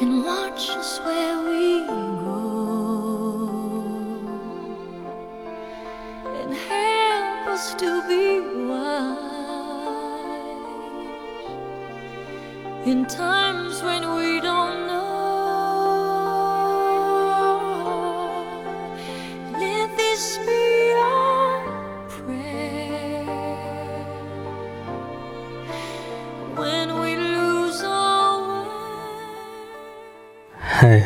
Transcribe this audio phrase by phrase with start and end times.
[0.00, 1.98] and watch us where we go.
[6.40, 9.28] And help us to be wise
[12.86, 14.17] in times when we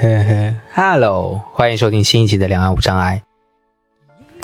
[0.74, 3.22] Hello，欢迎收听新一期的《两岸无障碍》。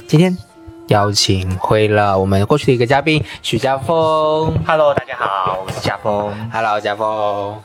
[0.07, 0.39] 今天
[0.87, 4.57] 邀请回了我们过去的一个嘉宾许家峰。
[4.65, 6.33] Hello，大家好，我是家峰。
[6.53, 7.61] Hello，家峰。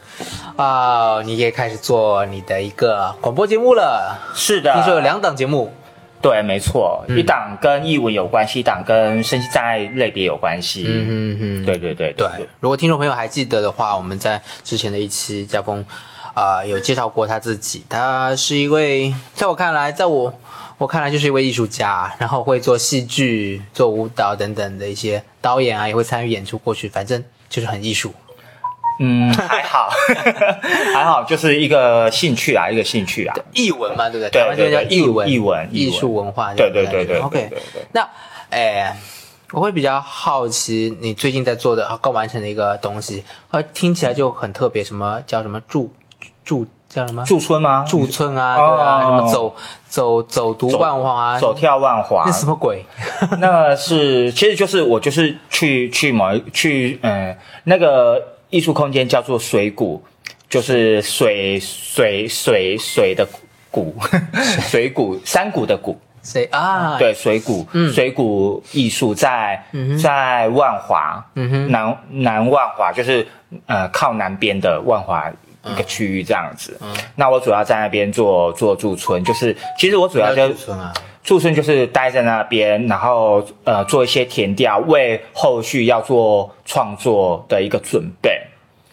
[0.56, 4.18] 啊、你也开始做你的一个广播节目了。
[4.34, 5.72] 是的，听说有两档节目，
[6.20, 10.84] 对，没错，嗯一档跟译文有关系，一档跟身心障碍类别有关系。
[10.88, 12.28] 嗯嗯嗯，对对对对，
[12.60, 15.86] 如果听众朋友还记得的话，我们在之前的一期家峰，
[16.34, 17.84] 啊，有介绍过他自己。
[17.90, 20.34] 他是一位，在我看来，在我
[20.78, 28.14] 我看来就是一位艺术家，然后会做戏剧、做舞蹈等等的一些导演啊，也会参与演出过去，反正就是很艺术。
[29.00, 29.90] 嗯， 还好，
[30.94, 33.36] 还好，就是一个兴趣啊，一个兴趣啊。
[33.52, 34.30] 艺文嘛，对不对？
[34.30, 36.54] 对对对艺文，艺文艺术文化。
[36.54, 38.08] 对对对对 OK，对对对那，
[38.52, 38.96] 哎，
[39.52, 45.92] 我会比较好奇你最近在做的刚完成的一个东西，呃，听起来就很特别，什么叫什么驻
[46.44, 47.86] 驻叫什么驻村吗？
[47.88, 49.56] 驻村啊，哦对啊，什么走
[49.88, 52.86] 走走读万华啊，走跳万华那，什么鬼？
[53.40, 60.04] 那是其实就是我就是去去某一去嗯那个艺术空间叫做水谷，
[60.50, 63.28] 就是水水水水的
[63.72, 63.96] 谷，
[64.62, 65.98] 水谷山谷的谷。
[66.22, 69.62] 水啊？，对，水谷，水谷艺术在、
[70.02, 73.28] 在万华，嗯南南万华就是
[73.66, 75.30] 呃靠南边的万华
[75.66, 76.78] 一个区域这样子。
[76.82, 80.94] 嗯那我主要在那边做做驻村，就是其实我主要就驻村啊，
[81.24, 88.42] 驻村就是待在那边，然后呃做一些填调，为后续要做创作的一个准备。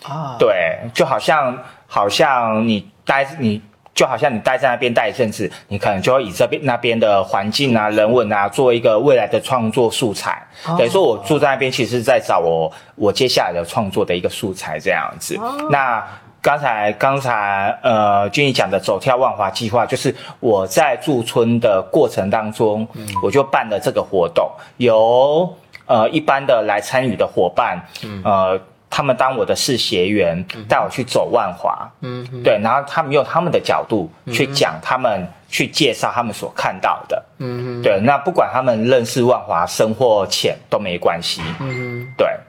[0.02, 3.60] 啊，对，就好像好像你待你。
[3.92, 10.40] 就好像你待在那边待一阵子，你可能就会以这边那边的环境啊、人文啊，做一个未来的创作素材。
[10.64, 15.38] 哦等于说，我住在那边，其实是在找我我接下来的创作的一个素材这样子。
[15.70, 16.02] 那
[16.42, 22.86] 刚才刚才呃，君怡讲的走跳万华计划，就是我在驻村的过程当中，
[23.22, 25.56] 我就办了这个活动，由
[25.86, 27.80] 呃一般的来参与的伙伴，
[28.24, 28.60] 呃。
[28.92, 42.40] 他们当我的试学员，带我去走万华，嗯哼，对，然后他们用他们的角度去讲他们，去介绍他们所看到的，嗯哼，对，那不管他们认识万华深或浅都没关系，嗯对，哼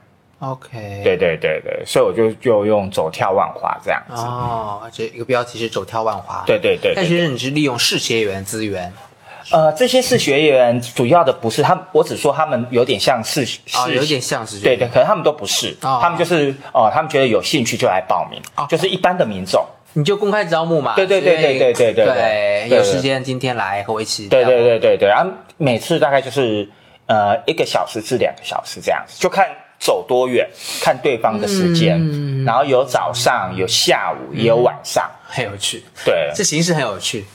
[0.41, 4.22] ok 对对对对所以我就就用走跳万华这样子。
[4.22, 8.91] 哦这一个标题是走跳万华对对对但其实你是利用试学员资源
[9.52, 15.75] 呃这些试学员主要的不是他我只说他们有点像试，啊有点像是对对可能他们都不是。
[15.81, 18.66] 啊他们就是哦他们觉得有兴趣就来报名哦。
[18.69, 19.66] 就是一般的民众。
[19.94, 26.66] 你就公开招募嘛对对对对对对对有时间今天来和我一起对对对对对然后每次大概就是
[27.08, 29.46] 呃一个小时至两个小时这样子就看
[29.81, 30.47] 走多远，
[30.79, 32.45] 看对方的时间，嗯。
[32.45, 37.25] 然后有早上，有下午，也有晚上，很有趣，对，这形式很有趣。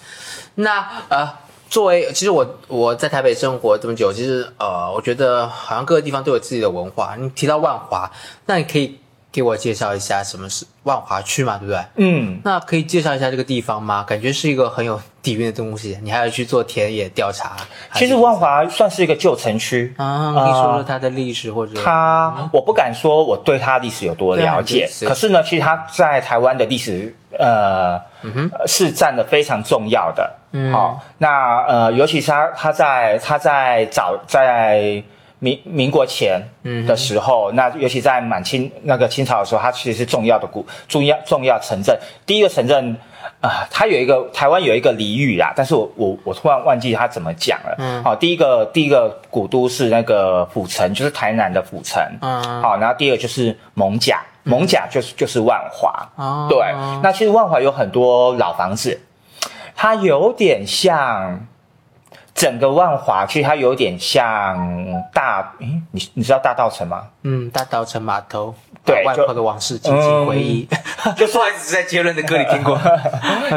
[0.55, 1.29] 那呃，
[1.69, 7.15] 作为其实我我在台北生活这么久，其实呃，我觉得好像各个地方都有自己的文化。
[7.19, 8.11] 你提到万华，
[8.47, 8.99] 那你可以
[9.37, 11.85] 给我介绍一下什么是万华区嘛，对不对？
[11.97, 14.03] 嗯，那可以介绍一下这个地方吗？
[14.09, 17.55] 感觉是一个很有底蕴的东西，你还要去做田野调查。
[17.93, 19.93] 其实万华算是一个旧城区。
[19.99, 30.33] 啊，你说说它的历史或者它，我不敢说我对它历史有多了解可是呢，其实它在台湾的历史，呃，呃是占的非常重要的。
[30.53, 35.03] 嗯好、那呃，尤其是它，它在它在早在
[35.39, 36.41] 民民国前
[36.87, 41.99] 的时候，那尤其在满清那个清朝的时候，它其实是重要的古重要重要城镇。
[42.25, 42.97] 第一个城镇
[43.43, 47.75] 啊、它有一个台湾有一个俚语啦，但是我我我突然忘记它怎么讲了。
[47.79, 52.03] 嗯好、第一个第一个古都是那个府城，就是台南的府城。
[52.23, 56.09] 嗯好、然后第二个就是蒙甲，蒙甲就是就是万华。
[56.17, 56.59] 哦对，
[57.03, 58.99] 那其实万华有很多老房子，
[59.75, 61.47] 它有点像
[62.37, 64.57] 整个万华其实它有点像
[65.13, 67.05] 大，诶，你你知道大稻城吗？
[67.23, 68.55] 嗯，大稻城码头，
[68.85, 70.69] 对外婆的往事紧紧回忆。
[71.17, 72.79] 就是不好意思，在杰伦的歌里听过。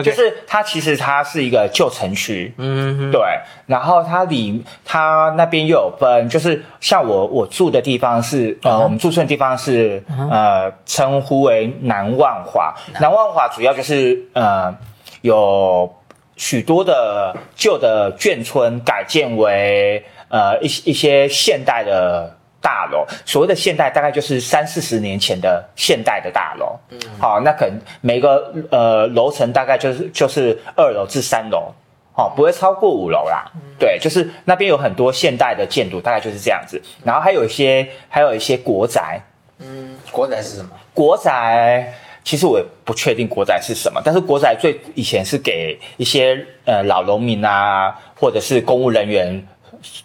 [0.04, 3.22] 就是它其实它是一个旧城区，嗯哼，对，
[3.66, 14.74] 然后它里它那边又有分，就是像我我住的地方是呃，嗯我们住村的地方是呃称呼为南万华，南万华主要就是呃
[15.22, 15.92] 有
[16.40, 22.34] 许多的旧的眷村改建为呃一些一些现代的。
[22.62, 26.78] 大楼，所谓的现代大概就是三四十年前的现代的大楼。
[26.90, 31.72] 嗯，好，那可能每个呃楼层大概就是就是二楼至三楼，
[32.16, 33.50] 哦，不会超过五楼啦。
[33.80, 36.82] 对，就是那边有很多现代的建筑，大概就是这样子。
[37.02, 39.22] 然后还有一些还有一些国宅，
[39.60, 40.70] 嗯，国宅是什么？
[40.94, 41.94] 国宅
[42.30, 49.44] 其实我也不确定国宅是什么，但是国宅最以前是给一些呃老农民啊，或者是公务人员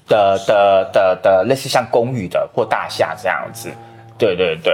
[0.08, 3.70] 的的的的类似像公寓的或大厦这样子。
[4.16, 4.72] 对对对。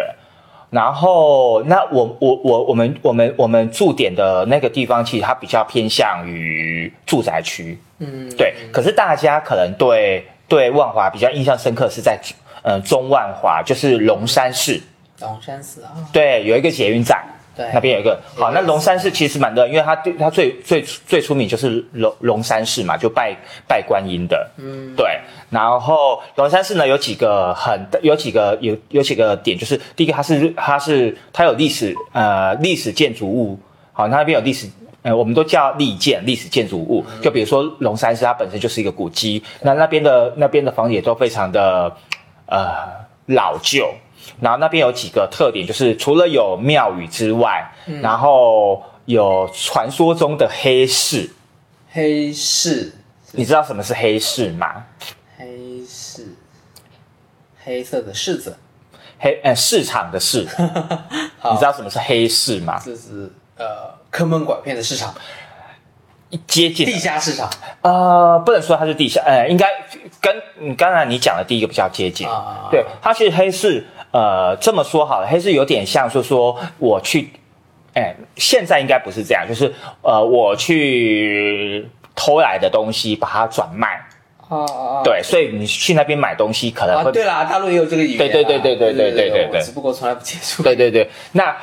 [0.70, 8.54] 然后，那我我我我们我们我们驻点的那个地方，其实它比较偏向于住宅区，嗯，对。
[8.72, 12.16] 可是大家可能对对万华比较印象深刻是在
[12.62, 14.80] 呃中万华，就是龙山市，
[15.20, 17.20] 龙山寺啊，对，有一个捷运站，
[17.56, 18.18] 那边有一个。
[18.36, 23.36] 好，那龙山寺其实蛮多人，因为它它最最最出名就是龙龙山寺嘛，就拜
[23.66, 24.50] 拜观音的。
[24.56, 25.06] 嗯，对。
[25.50, 33.58] 然后龙山寺呢有几个很有几个有有几个点，就是第一个它是它是它有历史呃历史建筑物，
[33.92, 34.68] 好，那边有历史。
[35.02, 41.90] 呃，我们都叫历建历史建筑物，就比如说龙山寺，它本身就是一个古迹，那那边的那边的房子也都非常的
[42.44, 42.68] 呃
[43.24, 43.94] 老旧，
[44.38, 47.72] 然后那边有几个特点，就是除了有庙宇之外，
[48.02, 51.30] 然后有传说中的黑市。
[51.92, 52.92] 黑市，
[53.32, 54.84] 你知道什么是黑市吗？
[55.36, 56.28] 黑市，
[57.64, 58.56] 黑色的柿子，
[59.18, 60.46] 黑呃市场的市，
[61.50, 62.80] 你知道什么是黑市吗？
[62.84, 65.12] 这是呃坑蒙拐骗的市场，
[66.46, 66.86] 接近。
[66.86, 67.50] 地下市场。
[67.82, 69.66] 呃，不能说它是地下，呃，应该
[70.20, 72.28] 跟你刚才你讲的第一个比较接近。
[72.28, 77.30] 啊，对，它其实黑市，呃，这么说好了，还是有点像是说我去，
[77.94, 79.72] 哎，现在应该不是这样，就是
[80.02, 84.00] 呃，我去偷来的东西把它转卖。
[84.48, 91.56] 哦哦，对，所以你去那边买东西可能啊，会，对啦，大陆也有这个语言啊，对对对对对对对对对只不过从来不接触，对对对，那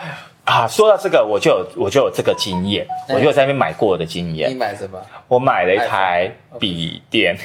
[0.46, 4.56] 啊，说到这个，我就有我就有这个经验，哎我就有在那边买过的经验你。
[4.56, 4.98] 买什么？
[5.28, 7.38] 我买了一台笔电，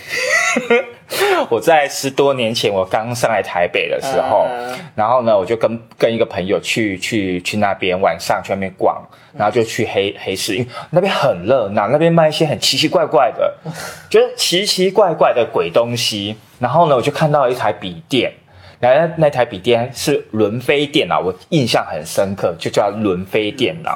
[1.51, 9.03] 我在十多年前我刚上来台北的时候，嗯然后呢，我就跟跟一个朋友去去去那边晚上去那边逛，
[9.37, 13.55] 然后就去黑黑市，因为那边很热闹，那边卖一些很奇奇怪怪的，
[14.11, 16.37] 就是奇奇怪怪的鬼东西。
[16.59, 18.33] 然后呢，我就看到一台笔电。
[18.81, 23.95] 然后那台笔电是伦飞电脑，我印象很深刻，就叫伦飞电脑？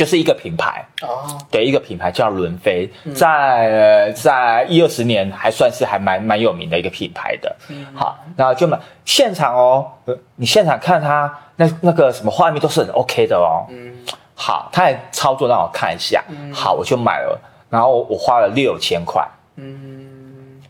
[0.00, 0.82] 就是一个品牌。
[1.02, 7.54] 哦，对，一个品牌叫伦飞，在呃在一二十年还算是还蛮蛮有名的一个品牌的。
[7.68, 7.86] 嗯。
[7.94, 13.66] 好，然后就买现场哦，呃你现场看它那那个什么画面都是很 OK 的哦。
[13.68, 13.94] 嗯，
[14.34, 17.38] 好，他也操作让我看一下，好，我就买了，
[17.68, 19.22] 然后我花了六千块，
[19.56, 20.62] 嗯，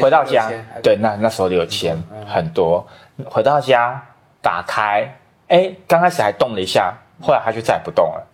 [0.00, 0.50] 回到家
[0.82, 2.24] 对，那那时候六千嗯。
[2.26, 2.86] 很多，
[3.26, 4.02] 回到家
[4.40, 5.14] 打开，
[5.48, 8.26] 哎，刚开始还动了一下，后来它就再也不动了，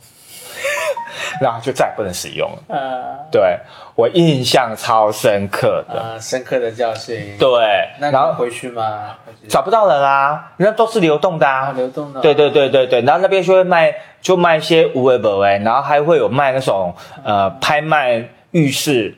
[1.40, 2.58] 然后就再也不能使用了。
[2.68, 3.58] 呃对
[3.94, 6.00] 我印象超深刻的。
[6.00, 7.36] 呃深刻的教训。
[7.38, 7.48] 对，
[7.98, 9.16] 那然后回去吗？
[9.48, 11.72] 找不到人啊，那都是流动的啊啊。
[11.76, 12.20] 流动的。
[12.20, 19.16] 对对对对对，然后那边就会卖，就卖一些无为不为，然后还会有卖那种呃拍卖浴室、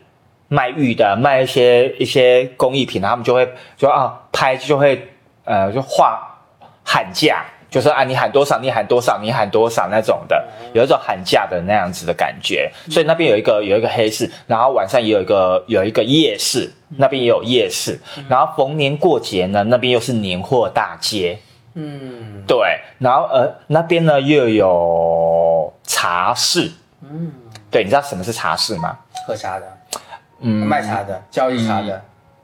[0.48, 5.08] 卖玉的，卖一些一些工艺品，他们就会就啊拍就会
[5.44, 6.38] 呃就画
[6.84, 12.70] 喊价，就是啊你喊多少，你喊多少，你喊多少那种的，有一种喊价的那样子的感觉。
[12.90, 17.98] 所以那边有一个有一个黑市，然后晚上也有一个有一个夜市，那边也有夜市，
[18.28, 21.38] 然后逢年过节呢，那边又是年货大街。
[21.72, 22.44] 嗯。
[22.46, 22.58] 对，
[22.98, 27.32] 然后呃那边呢又有茶室，嗯，
[27.70, 28.98] 对，你知道什么是茶室吗？
[29.26, 29.66] 喝茶的，
[30.40, 30.66] 嗯。
[30.66, 32.02] 卖茶的，交易茶的。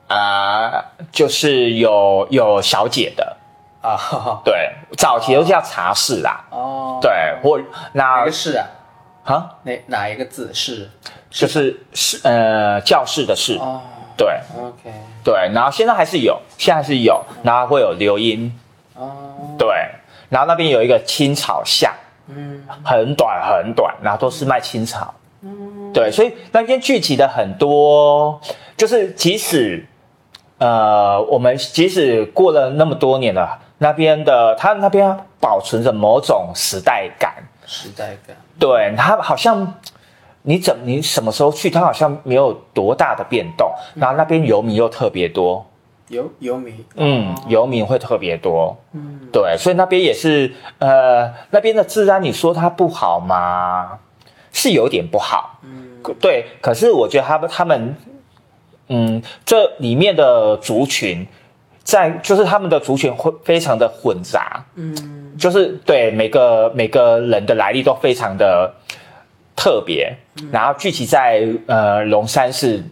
[0.08, 0.82] 啊、
[1.12, 3.36] 就是有有小姐的，
[3.80, 3.96] 啊。
[3.96, 7.10] 哈 哈对，早期都叫茶室啦，哦，对，
[7.42, 7.58] 或
[7.92, 8.66] 那哪个是啊？
[9.24, 9.50] 啊？
[9.62, 10.50] 哪哪一个字？
[10.54, 10.90] 是？
[11.30, 13.80] 就是是呃教室的室，哦。
[14.16, 14.26] 对
[14.58, 14.92] ，OK，
[15.22, 18.52] 对，然后现在还是有，现在是有，然后会有留音，
[18.96, 19.12] 哦，
[19.56, 19.68] 对，
[20.28, 21.92] 然后那边有一个青草巷，
[22.26, 22.66] 嗯。
[22.84, 25.14] 很短很短，然后都是卖青草。
[25.42, 28.40] 嗯，对，所以那边聚集的很多，
[28.76, 29.86] 就是即使
[30.58, 37.34] 呃，我们即使过了那么多年了，那边的他那边保存着某种时代感，
[37.66, 38.36] 时代感。
[38.58, 39.74] 对他好像
[40.42, 45.64] 你怎你什么时候去，他好像没有多大的变动，然后那边游民又特别多，
[46.08, 53.98] 游游民，嗯，游民会特别多，嗯，对，所以那边也是呃，那边的治安，你说它不好吗？
[54.50, 57.96] 是有点不好，嗯，对，可是我觉得他们他们，
[58.88, 61.24] 嗯，这里面的族群，
[61.88, 68.70] 在就是他们的族群会非常的混杂，嗯，就是对每个每个人的来历都非常的
[69.56, 70.14] 特别，
[70.52, 72.84] 然后聚集在呃龙山市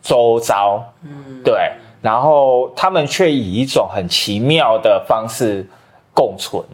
[0.00, 5.66] 周遭，嗯，对，然后他们却以一种很奇妙的方式
[6.14, 6.64] 共存。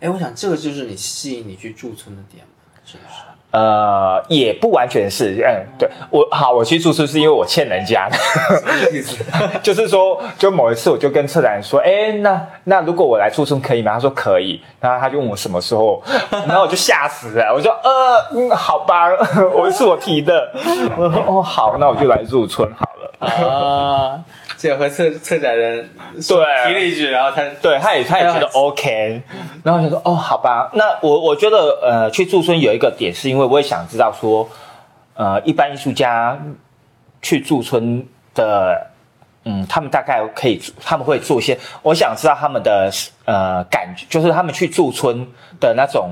[0.00, 3.25] 哎，我想这个就是你吸引你去驻村的点嘛，是不是？
[3.52, 8.16] 呃，也不完全是，嗯，对我好，我去住宿是因为我欠人家的，
[8.92, 9.24] 意思？
[9.62, 13.92] 就是说，就某一次我就跟策展人说，哎，那那如果我来住村可以吗？
[13.94, 19.08] 他说可以，然后他就问我什么时候，然后我就吓死了，我说呃，嗯，好吧，
[19.54, 20.52] 我是我提的，
[20.96, 24.20] 我说哦好，那我就来驻村好了，啊，
[24.56, 26.36] 结果和策策展人对
[26.66, 29.20] 提了一句，然后他对，他也他也觉得 OK，
[29.62, 34.48] 然后我就说哦，好吧，那我我觉得呃，去驻村有一个点，是因为我也想知道说，
[35.14, 36.38] 呃，一般艺术家
[37.20, 38.02] 去驻村
[38.34, 38.86] 的，
[39.44, 42.90] 嗯，他们大概可以他们会做一些，我想知道他们的
[43.26, 45.26] 呃感觉，就是他们去驻村
[45.60, 46.10] 的那种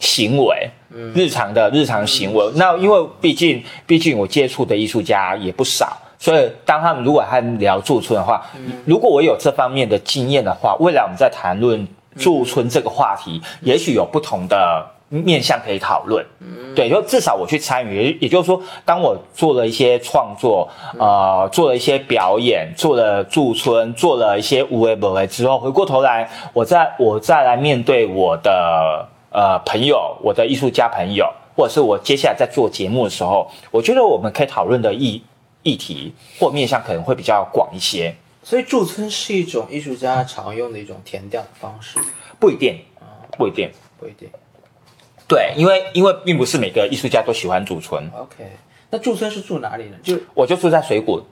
[0.00, 2.50] 行为，嗯日常的日常行为。
[2.56, 5.96] 那因为毕竟毕竟我接触的艺术家也不少。
[6.24, 8.42] 所以，当他们如果还聊驻村的话，
[8.86, 16.24] 如果我有这方面的经验的话，未来我们在谈论驻村这个话题，也许有不同的面向可以讨论。
[16.74, 20.66] 对，就至少我去参与，也也就是说，当我做了一些创作，
[20.98, 35.22] 呃，做了一些表演，做了驻村，做了一些无为不为之后，回过头来，我再我再来面对我的呃朋友，我的艺术家朋友，或者是我接下来在做节目的时候，我觉得我们可以讨论的议
[35.64, 41.98] 议题或面向可能会比较广一些，所以驻村是一种艺术家常用的一种填调的方式，
[42.38, 42.78] 不一定，
[43.36, 43.68] 不一定。
[43.98, 44.28] 不一定。
[45.26, 48.44] 对，因为因为并不是每个艺术家都喜欢驻村，OK，
[48.90, 49.96] 那驻村是住哪里呢？
[50.02, 51.22] 就我就住在水谷，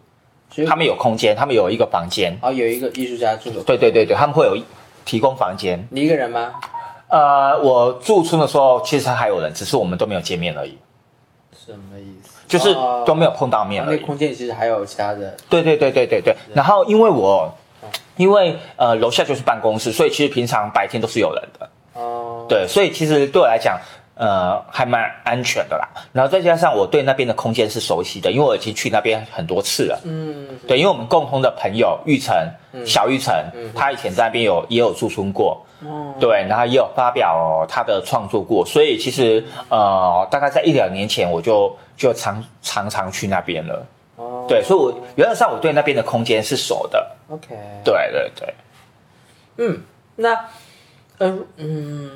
[0.67, 2.35] 他们有空间，他们有一个房间。
[2.41, 4.57] 哦，有一个艺术家住的，对对对对，他们会有
[5.05, 5.87] 提供房间。
[5.91, 6.55] 你一个人吗？
[7.09, 10.79] 呃，我驻村的时候，其实还有人，只是我们都没有见面而已，
[11.67, 12.22] 什么意思？
[12.53, 13.99] 就是哦都没有碰到面而已。
[13.99, 16.37] 那空间其实还有其他的，对对对对对对。
[16.55, 17.51] 然后因为我，
[18.17, 21.69] 因为呃楼下就是办公室，所以其实平常白天都是有人的。
[21.95, 23.79] 哦，对，所以其实对我来讲，
[24.15, 25.89] 呃，还蛮安全的啦。
[26.13, 29.99] 然后再加上我对那边的空间是熟悉的，因为我已经去那边很多次了。
[30.05, 32.35] 嗯，对，因为我们共同的朋友玉成，
[32.85, 33.35] 小玉成，
[33.75, 43.87] 他以前在那边有也有驻村过，哦，对，然后也有发表他的创作过，所以其实呃，大概在一两年前我就就常常常去那边了。
[44.17, 47.11] 哦，对，所以我原则上我对那边的空间是熟的。
[47.29, 47.49] ，OK，，
[47.83, 48.55] 对对对，
[49.57, 49.81] 嗯，
[50.17, 50.35] 那，
[51.19, 52.11] 呃，嗯，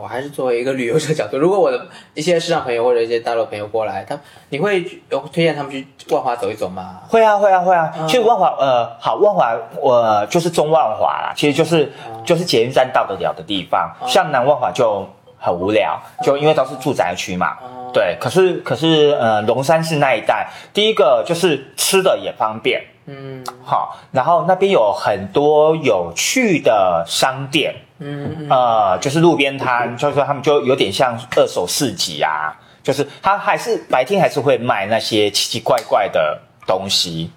[0.00, 4.18] 我还是作为一个旅游者角度，如果我的一些市场朋友或者一些大陆朋友过来，他
[4.48, 7.00] 你会有推荐他们去万华走一走吗？
[7.08, 7.92] 会啊会啊会啊。
[7.98, 15.06] 嗯其实万华呃好，万华我、就是中万华啦，其实就是、嗯就是捷运站到得了的地方，像南万华就
[15.38, 17.56] 很无聊，就因为都是住宅区嘛。
[17.62, 22.82] 哦对，可是可是呃龙山寺那一带，第一个就是吃的也方便。
[23.04, 37.30] 嗯好，然后那边有很多有趣的商店，嗯就是路边摊，所以说他们就有点像二手市集啊，就是他还是白天还是会卖那些奇奇怪怪的东西，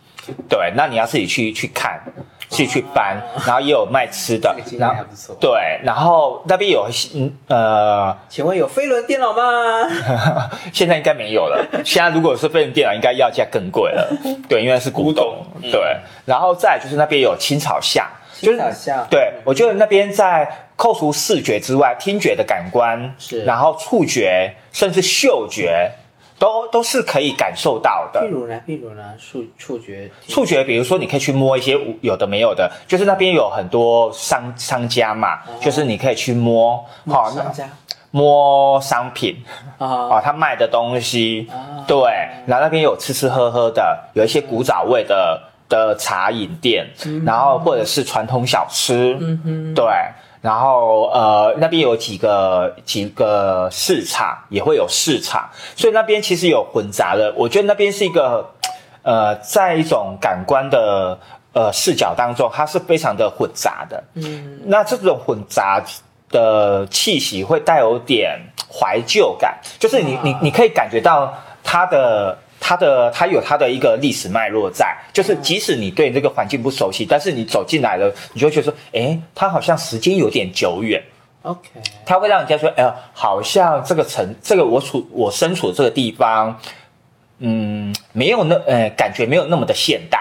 [0.50, 2.02] 对，那你要自己去去看，
[2.50, 5.36] 自己去搬，然后也有卖吃的这个经，然后还不错。
[5.40, 9.90] 对，然后那边有嗯呃，请问有飞轮电脑吗？
[10.74, 11.64] 现在应该没有了。
[11.84, 14.08] 现在如果是飞轮电脑，应该要价更贵了。
[14.48, 15.44] 对，因为是古董。
[15.72, 18.08] 对，然后再就是那边有青草巷，
[18.42, 18.62] 就是
[19.10, 25.90] 对，我觉得那边在扣除视觉之外，听觉的感官是然后触觉甚至嗅觉
[26.38, 28.30] 都都是可以感受到的譬。
[28.30, 28.62] 如呢？
[28.68, 29.14] 譬如呢？
[29.18, 37.70] 触触觉，触觉，比如说你可以去摸一些有的没有的，就是那边有很多商商家嘛，就是你可以去摸，好、那商家
[38.12, 39.44] 摸商品。
[39.78, 41.98] 啊，哦，他卖的东西，哦对，
[42.46, 46.88] 然后那边有吃吃喝喝的，有一些古早味的的茶饮店，
[47.26, 49.86] 然后或者是传统小吃，嗯哼，对，
[50.42, 57.34] 然后呃那边有几个几个市场，也会有市场，所以那边其实有混杂的。
[57.36, 58.48] 我觉得那边是一个
[59.02, 61.18] 呃，在一种感官的
[61.54, 64.04] 呃视角当中，它是非常的混杂的。
[64.14, 65.84] 嗯，那这种混杂
[66.30, 68.40] 的气息会带有点
[68.72, 72.38] 怀旧感，就是你你你可以感觉到它的。
[72.68, 81.00] 它的它有它的一个历史脉络在，就是即使你对这个环境不熟悉，但是你走进来了，你就觉得说，哎，它好像时间有点久远。
[81.44, 81.70] OK，
[82.08, 86.60] 它会让人家说，哎呀，好像这个城，这个我处我身处这个地方，
[87.38, 90.20] 嗯，没有那呃，感觉没有那么的现代。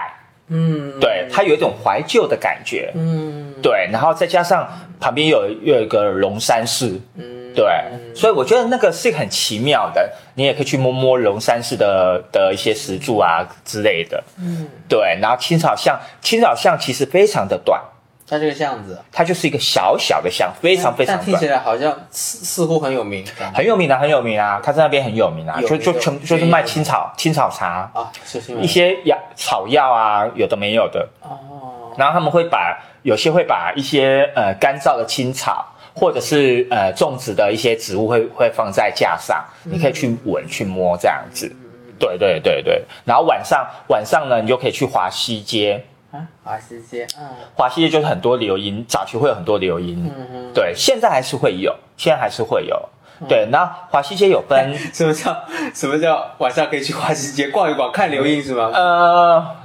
[0.49, 2.91] 嗯，对，它有一种怀旧的感觉。
[2.93, 7.65] 嗯，对，然后再加上旁边有又有一个龙山寺，嗯，对，
[8.13, 17.81] 所以我觉得那个是很奇妙的，你也可以去摸摸龙山寺的的一些石柱啊之类的，嗯，对，然后青草巷，青草巷其实非常的短，
[18.27, 18.99] 它这个巷子。
[19.11, 21.23] 它就是一个小小的巷，非常非常短。
[21.23, 21.47] 但听起。
[21.47, 41.51] 来好像似似乎很有名，很有名啊，很有名啊，它在那边很有名啊，就就全就是卖青草青草茶，啊，就是一些药草药啊，有的没有的，哦，然后他们会把有些会把一些呃干燥的青草，或者是呃种植的一些植物会会放在架上，你可以去闻去摸这样子。
[41.97, 47.25] 对对对对，然后晚上晚上呢，你就可以去华西街，啊，华西街，嗯。
[47.55, 52.89] 华西街就是很多流音，早期会有很多流音，嗯嗯，对，现在还是会有，现在还是会有。
[53.29, 55.33] 对，然后华西街有分 什么叫
[55.73, 58.69] 什么叫晚上可以去华西街逛一逛看流音是吗？
[58.73, 59.55] 呃，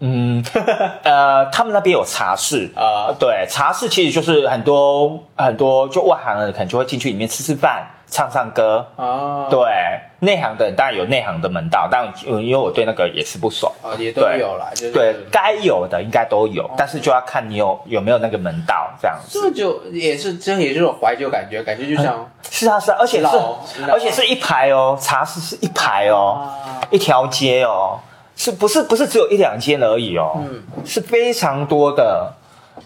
[0.00, 0.44] 嗯，
[1.02, 2.70] 呃，他们那边有茶室。
[2.76, 3.12] 啊。
[3.18, 8.86] 对，茶室其实就是很多很多就外行人可能就会进去里面吃吃饭、唱唱歌。
[8.96, 9.60] 哦，对，
[10.20, 13.72] 内行的人当然有内行的门道，但呃因为我对那个也是不熟。
[13.82, 14.38] 哦，也都对。
[14.38, 14.92] 有啦，就是。
[14.92, 19.40] 对，该有的应该都有，但是就要看你有有没有那个门道这样子。
[19.40, 23.26] 这就也是这也是种怀旧感觉，感觉就像是啊是啊，而且是
[23.90, 26.80] 而且是一排哦，茶室是一排哦，啊。
[26.90, 27.98] 一条街哦，
[28.38, 30.32] 是不是不是只有一两间而已哦？
[30.36, 32.32] 嗯，是非常多的。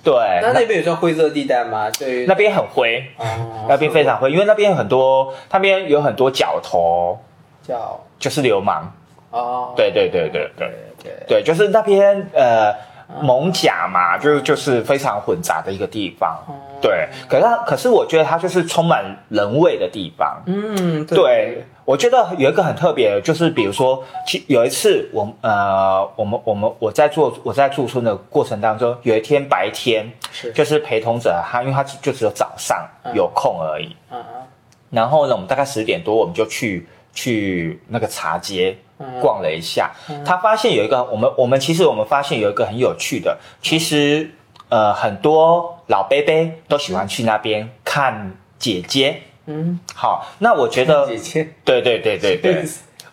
[0.03, 1.91] 对，那那边有叫灰色地带吗？
[1.91, 7.19] 对于那边很灰，哦那边非常灰，因为那边有很多，那边有很多角头，
[7.63, 8.91] 角就是流氓。
[9.31, 10.69] 哦，对对对对对
[11.05, 12.75] 对对，对，就是那边呃
[13.21, 16.39] 蒙甲嘛，就就是非常混杂的一个地方。
[16.81, 20.43] 对，可是它可是我觉得它就是充满人味的地方。
[20.47, 32.85] 嗯，对，我觉得有一个很特别的，就是比如说，其有一次我呃，我们我们我在做我在驻村的过程当中，有一天白天，是就是陪同者他，因为他就就只有早上
[33.15, 33.95] 有空而已。
[34.11, 34.43] 嗯嗯
[34.91, 38.77] 然后呢，我们大概十点多，我们就去去那个茶街
[39.21, 39.91] 逛了一下。
[40.25, 44.31] 他发现有一个，我们我们其实我们发现有一个很有趣的，其实
[44.69, 49.23] 呃很多老伯伯都喜欢去那边看姐姐。
[49.47, 52.65] 嗯，好，那我觉得姐姐，对对对对对，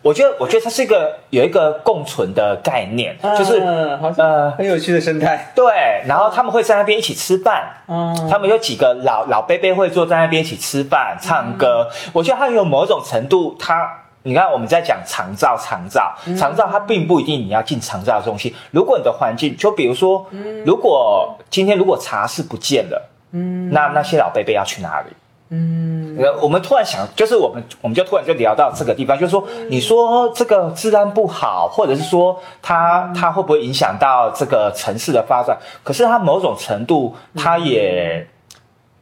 [0.09, 5.71] 我觉得我觉得它是一个有一个共存的概念，就是嗯好像呃很有趣的生态，对，
[6.07, 11.87] 然后他们会在那边一起吃饭，嗯，他们有几个老老伯伯会坐在那边一起吃饭、唱歌。
[12.11, 13.87] 我觉得它有某种程度，它
[14.23, 18.51] 你看我们在讲长照，长照，长照它并不一定你要进长照中心。
[18.71, 20.25] 如果你的环境，就比如说，
[20.65, 25.11] 如果今天如果茶室不见了，嗯那那些老伯伯要去哪里？
[25.51, 35.57] 嗯呃，我们突然想，就是我们我们就突然就聊到这个地方，就是说，你说这个治安不好，或者是说它它会不会影响到这个城市的发展？
[35.83, 38.27] 可是它某种程度，它也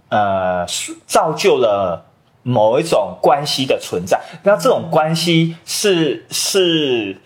[0.09, 0.65] 呃
[1.05, 2.05] 造就了
[2.43, 4.21] 某一种关系的存在。
[4.43, 7.19] 那这种关系是是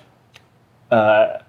[0.90, 1.42] 呃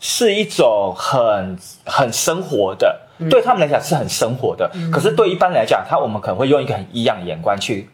[0.00, 4.70] 是一种很很生活的，对他们来讲是很生活的。
[4.92, 7.88] 可是对一般来讲，他我们可能会用一个很异样的眼光去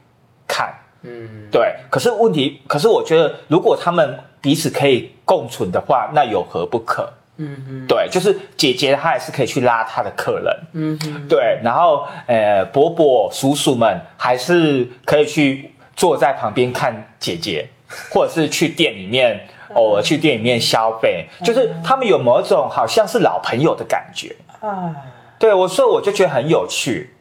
[0.46, 0.72] 看。
[1.02, 7.12] 嗯，对，可是问题，可是我觉得，如果他们彼此可以共存的话，那有何不可？
[7.38, 17.68] 嗯嗯对，就是姐姐她还是可以去拉她的客人，嗯嗯，对，然后呃，伯伯叔叔们还是可以去坐在旁边看姐姐，
[18.12, 19.40] 或者是去店里面
[19.74, 24.36] 偶尔去店里面消费，就是他们有某种好像是老朋友的感觉。
[24.60, 24.94] 啊，
[25.42, 27.16] 对我，所以我就觉得很有趣。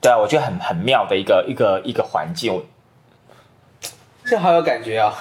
[0.00, 2.54] 对啊，我觉得很很妙的一个一个一个环境。
[2.54, 2.62] 我
[4.24, 5.12] 这好有感觉啊，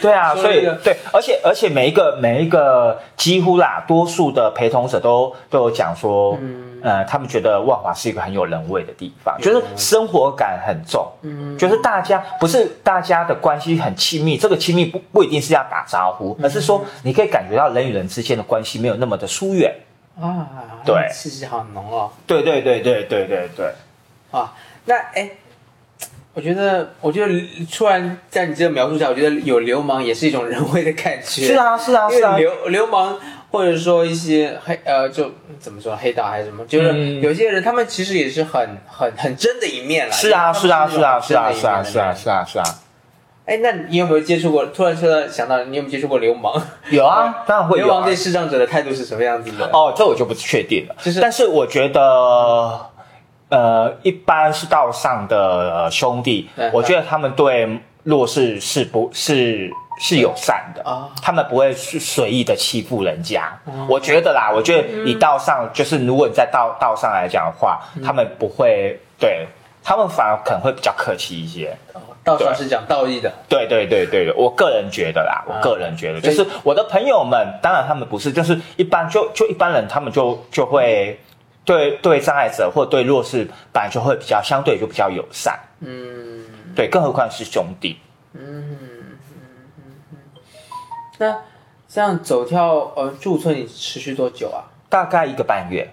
[0.00, 19.74] 对啊， 所以对，而且而且每一个每一个几乎啦，多数的陪同者都都有讲说，嗯呃，他们觉得万华是一个很有人味的地方，就是生活感很重，嗯就是大家不是大家的关系很亲密，这个亲密不不一定是要打招呼，而是说你可以感觉到人与人之间的关系没有那么的疏远。
[20.20, 22.10] 啊，对气息好浓哦。
[22.26, 23.72] 对对对对对对对，
[24.30, 24.52] 啊，
[24.84, 25.30] 那哎，
[26.34, 27.32] 我觉得，我觉得
[27.72, 31.46] 突然在你这个描述下，我觉得有流氓也是一种人为的感觉。
[31.46, 33.18] 是，啊是啊是啊，流流氓
[33.50, 40.14] 或者说一些黑呃，就怎么说黑道还是什么，就是嗯有些人他们其实也是很很很真的一面啦。
[40.14, 42.64] 是啊是啊是啊是啊是啊是啊是啊是啊，
[43.50, 44.64] 哎，那你有没有接触过？
[44.66, 46.54] 突然说到想到，你有没有接触过流氓？
[46.90, 48.14] 有啊， 当然会有啊流氓对。
[48.14, 49.68] 视障者的态度是什么样子的？
[49.72, 50.94] 哦，这我就不确定了。
[51.02, 52.78] 就是但是我觉得，
[53.48, 63.52] 呃，一般是道上的呃兄弟对，我觉得他们对弱势是不是是友善的啊他们不会是随意的欺负人家。
[63.88, 69.48] 我觉得啦，我觉得以道上，就是如果你在道道上来讲的话，他们不会对。
[69.82, 71.74] 他们反而可能会比较客气一些，
[72.38, 81.18] 道上是讲道义的，对对对对对，我个人觉得啦，我个人觉得，就是我的朋友们，当然他们不是，就是一般就就一般人，他们就就会
[81.64, 86.44] 对对障碍者或对弱势，本来就会比较相对就比较友善，嗯。
[86.76, 87.98] 对，更何况是兄弟。
[88.32, 88.78] 嗯。
[91.18, 91.36] 那
[91.88, 94.64] 这样走跳呃驻村你持续多久啊？
[94.88, 95.88] 大概一个半月，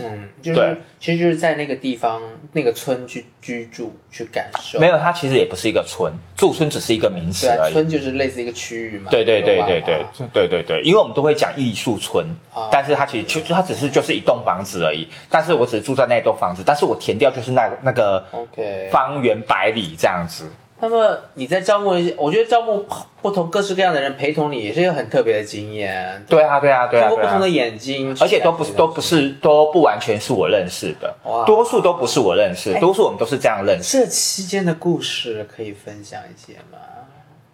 [0.00, 4.78] 嗯，就是对其实就是在那个地方那个村去居住去感受。
[4.78, 7.72] 没有，它其实也不是一个村，驻村只是一个名词而已。
[7.72, 9.10] 村就是类似一个区域嘛。
[9.10, 18.88] 对对对对对对对对，因为我们都会讲艺术村，啊但是它其实就它只是就是一栋房子而已，但是我只是住在那栋房子，但是我填掉就是那那个 OK。
[18.90, 20.50] 方圆百里这样子。
[20.80, 22.86] 那么你在招募一些，我觉得招募
[23.20, 26.24] 不同各式各样的人陪同你，也是一个很特别的经验。
[26.28, 27.48] 对啊，对啊，对啊，对啊通过不同的。
[27.48, 33.98] 眼睛，而且都不是都不是都不完全是我认识的哇，多数都不是我认识，哎多数我们都是这样认识。
[33.98, 36.78] 这期间的故事可以分享一些吗？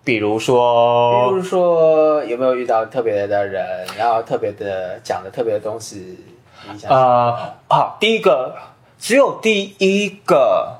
[0.04, 6.18] 比如说比如，说有没有遇到特别的人，然后特别的讲的特别的东西？
[6.70, 8.54] 印象深刻呃，好，第一个
[8.98, 10.76] 只有第一个，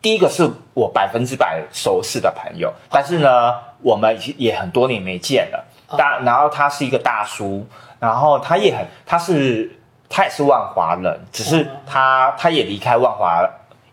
[0.00, 5.64] 第一个是我百分之百熟识的朋友，但是呢，我们也很多年没见了。
[5.96, 7.66] 大，然后他是一个大叔，
[7.98, 9.72] 然后他也很，他是
[10.06, 13.42] 他也是万华人，只是他他也离开万华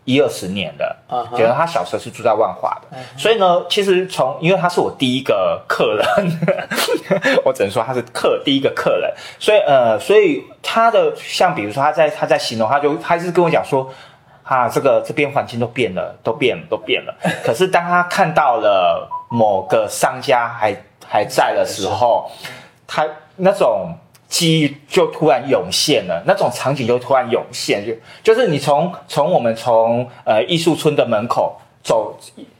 [0.04, 0.94] 一二十年了。
[1.08, 6.06] 嗯哼觉得他小时候是住在万华的，所以呢，其实从因为他是我第一个客人，
[7.46, 13.90] 我只能说他是客第一个客人，所以呃，所以他的像比如说他在他在形容，他就他是跟我讲说。
[14.44, 17.14] 啊，这个这边环境都变了，都变了，都变了。
[17.42, 20.76] 可是当他看到了某个商家还
[21.06, 22.30] 还在的时候，
[22.86, 23.94] 他那种
[24.28, 32.14] 记忆就突然涌现了，那种场景就突然涌现，就就是你从从我们从呃艺术村的门口走，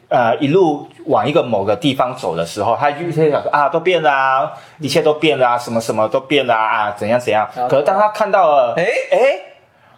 [0.09, 7.47] 呃一路往一个某个地方走的时候，他就在想说啊，都变了啊，一切都变了啊，什么什么都变了啊，怎样怎样。
[7.69, 9.41] 可是当他看到了，哎哎。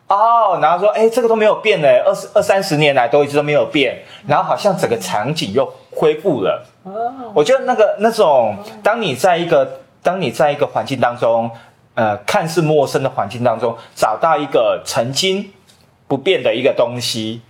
[0.08, 6.64] 哦，然后说，哎，这个都没有变呢，二十二三十年来都一直都没有变，然后好像整个场景又恢复了。
[6.84, 11.50] 哦我觉得那个那种，当你在一个当你在一个环境当中，
[11.94, 15.50] 呃，看似陌生的环境当中，找到一个曾经
[16.06, 17.42] 不变的一个东西，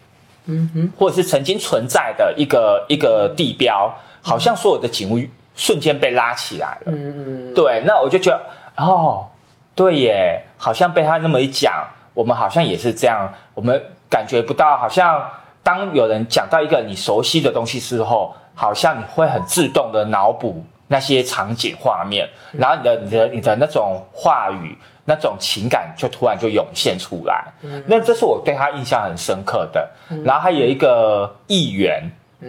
[0.47, 5.21] 嗯哼，或者是曾经存在的一个一个地标，好像所有的景物
[5.55, 6.93] 瞬间被拉起来了。
[6.93, 8.41] 嗯嗯，对，那我就觉得，
[8.83, 9.27] 哦，
[9.75, 11.87] 对耶，好像被他那么一讲，
[12.17, 15.23] 我们好像也是这样，我们感觉不到，好像
[15.63, 24.77] 当有人讲到一个你熟悉的东西之后，好像你会很自动的脑补那些场景画面，然后你的你的你的那种话语。
[25.09, 27.45] 那种情感就突然就涌现出来，
[27.87, 29.89] 那这是我对他印象很深刻的。
[30.25, 32.03] 然后还有一个议员，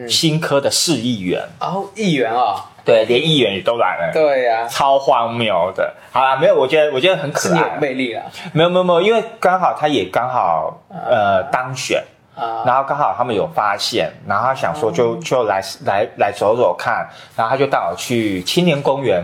[0.09, 4.11] 新科的市议员，然后议员啊，对，连议员也都来了。
[4.13, 5.93] 对呀，超荒谬的。
[6.09, 7.77] 好啦，没有，我觉得我觉得很可爱。
[7.81, 8.21] 魅力了
[8.53, 12.01] 没有没有没有，因为刚好他也刚好呃当选，
[12.33, 19.21] 啊，然后刚好他们有发现，然后他想说就就来来来走走看，然后他就带我去青年公园。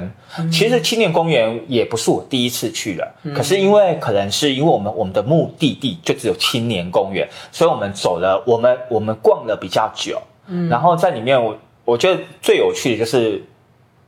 [0.52, 10.22] 其实青年公园也不是我第一次去了，可是因为可能是因为我们我们的目的地就只有青年公园，所以我们走了我们我们逛了比较久，
[10.70, 13.42] 然后在里面我我觉得最有趣的就是。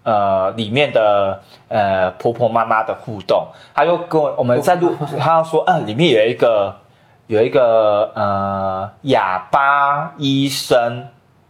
[0.05, 6.75] 呃，里面的呃婆婆妈妈的互动，他就跟我我们在 录，他要说，啊，里面有一个
[7.25, 11.07] 有一个呃哑巴医生，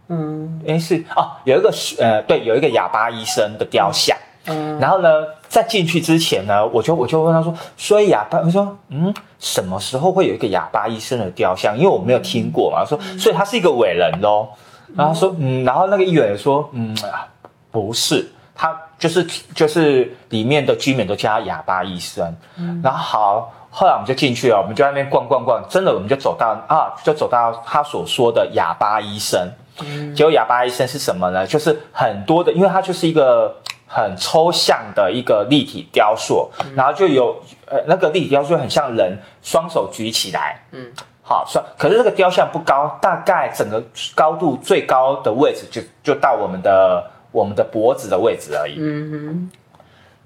[0.08, 4.16] 嗯诶是哦，有一个是呃对，有一个哑巴医生的雕像。
[4.48, 5.08] 嗯，然后呢，
[5.48, 11.76] 在进去之前呢，我就我就问他说，所以哑巴，我说嗯，什么时候会有一个哑巴医生的雕像？
[11.76, 12.78] 因为我没有听过嘛。
[12.78, 14.48] 他说，所以他是一个伟人喽。
[14.96, 17.26] 然后说，嗯，然后那个议员说，嗯，啊
[17.72, 19.22] 不是，他就是
[19.54, 22.34] 就是里面的居民都叫他哑巴医生。
[22.56, 29.48] 嗯然后好，后来我们就进去了，我们就在那边逛逛逛，真的我们就走到啊，就走到他所说的哑巴医生。
[29.82, 31.46] 嗯结果哑巴医生是什么呢？
[31.46, 33.54] 就是很多的，因为它就是一个
[33.86, 40.90] 很抽象的一个立体雕塑，然后就有呃那个立体雕塑很像人双手举起来，嗯，
[41.20, 43.82] 好，算，可是这个雕像不高，大概整个
[44.14, 47.04] 高度最高的位置就就到我们的
[47.36, 48.76] 我们的脖子的位置而已。
[48.78, 49.50] 嗯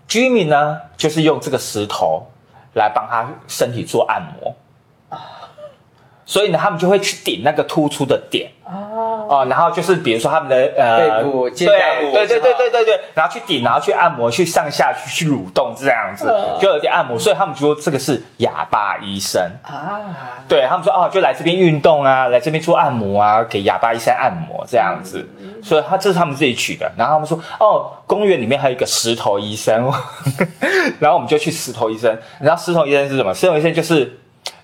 [0.06, 2.24] 居民呢，就是用这个石头
[2.74, 4.54] 来帮他身体做按摩，
[6.30, 8.48] 所以呢，他们就会去顶那个突出的点。
[8.64, 19.42] 哦，哦，然后就是比如说他们的呃背部肩对胛骨对对对对对对，然后去顶，然后去按摩，去上下去去蠕动这样子，嗯就有点按摩，所以他们说这个是哑巴医生。
[19.64, 19.98] 啊，
[20.46, 25.28] 对他们说哦，就来这边运动啊，来这边做按摩啊，给哑巴医生按摩这样子，
[25.64, 26.88] 所以他这是他们自己取的。
[26.96, 29.92] 然后他们说哦，公园里面还有一个石头医生，
[31.00, 32.16] 然后我们就去石头医生。
[32.38, 33.34] 然后石头医生是什么？
[33.34, 34.16] 石头医生就是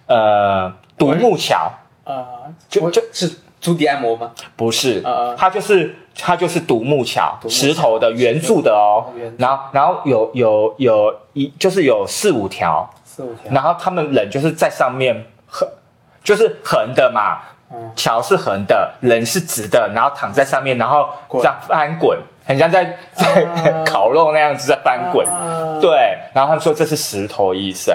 [0.06, 1.70] 呃独木桥，
[2.04, 2.24] 呃，
[2.68, 3.30] 就就是
[3.60, 4.30] 足底按摩吗？
[4.56, 15.68] 不是嗯嗯，它就是它就是独木桥，石头的圆柱的哦，然后然后有有有一就是有四五条，四五条，然后他们人就是在上面横，
[16.22, 17.40] 就是横的嘛
[17.72, 21.42] 嗯，桥是横的，人是直的，然后躺在上面，然后滚。
[21.42, 25.76] 这样翻滚，很像在在啊 烤肉那样子在翻滚，啊。
[25.80, 27.92] 对，然后他们说这是石头医生，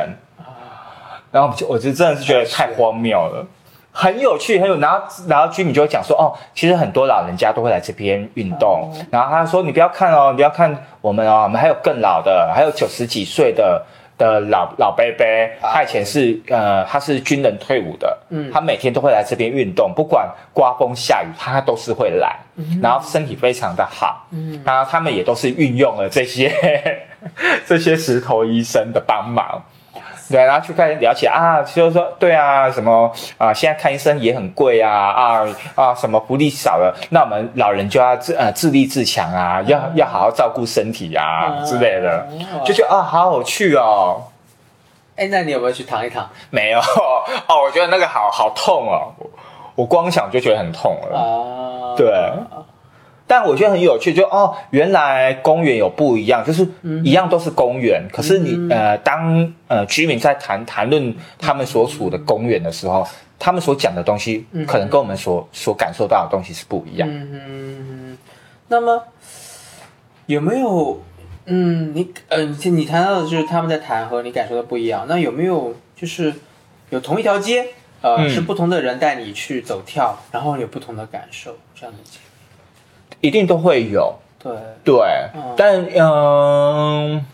[1.31, 3.45] 然后我就我就真的是觉得太荒谬了。
[3.93, 13.85] 很有趣，很有，然后然后居民就会讲说，哦，其实很多老人家都会来这边运动，然后他说，你不要看哦，你不要看我们哦，我们还有更老的，还有九十几岁的
[14.17, 15.25] 的老老伯伯，
[15.61, 18.49] 他以前是呃他是军人退伍的，嗯。
[18.49, 22.39] 他每天都会来这边运动，不管刮风下雨，他都是会来，
[22.81, 24.61] 然后身体非常的好，嗯。
[24.63, 26.49] 然后他们也都是运用了这些
[27.67, 29.61] 这些石头医生的帮忙。
[30.31, 42.25] 对，然后去看了解啊，就是说对啊，什么啊，现在看医生也很贵啊啊啊，什么福利少了，那我们老人就要自呃自立自强啊，要要好好照顾身体啊之类的，
[42.65, 44.23] 就觉得啊，好有趣哦。
[45.17, 49.29] 哎，那你有没有去躺一躺 没有哦，我觉得那个好好痛哦，我
[49.75, 51.19] 我光想就觉得很痛了。
[51.19, 51.93] 啊？
[51.97, 52.09] 对
[53.31, 56.67] 但我觉得很有趣，就哦，原来公园有不一样，就是
[57.01, 63.07] 一样都是公园，可是你、呃，当呃居民在谈谈论他们所处的公园的时候，
[63.39, 67.07] 他们所讲的东西，可能跟我们所所感受到的东西是不一样。
[67.09, 68.17] 嗯哼，
[68.67, 69.01] 那么
[70.25, 71.01] 有没有
[71.45, 76.33] 嗯，你嗯、你你谈到的就是他们在谈和你感受的不一样，那有没有就是
[76.89, 77.65] 有同一条街，
[78.01, 78.29] 呃，嗯。
[78.29, 82.30] 是不同的人带你去走跳，然后有不同的感受这样的经历？
[83.21, 84.51] 一定都会有，对，
[84.83, 84.95] 对，
[85.33, 85.53] 嗯。
[85.55, 87.25] 但嗯、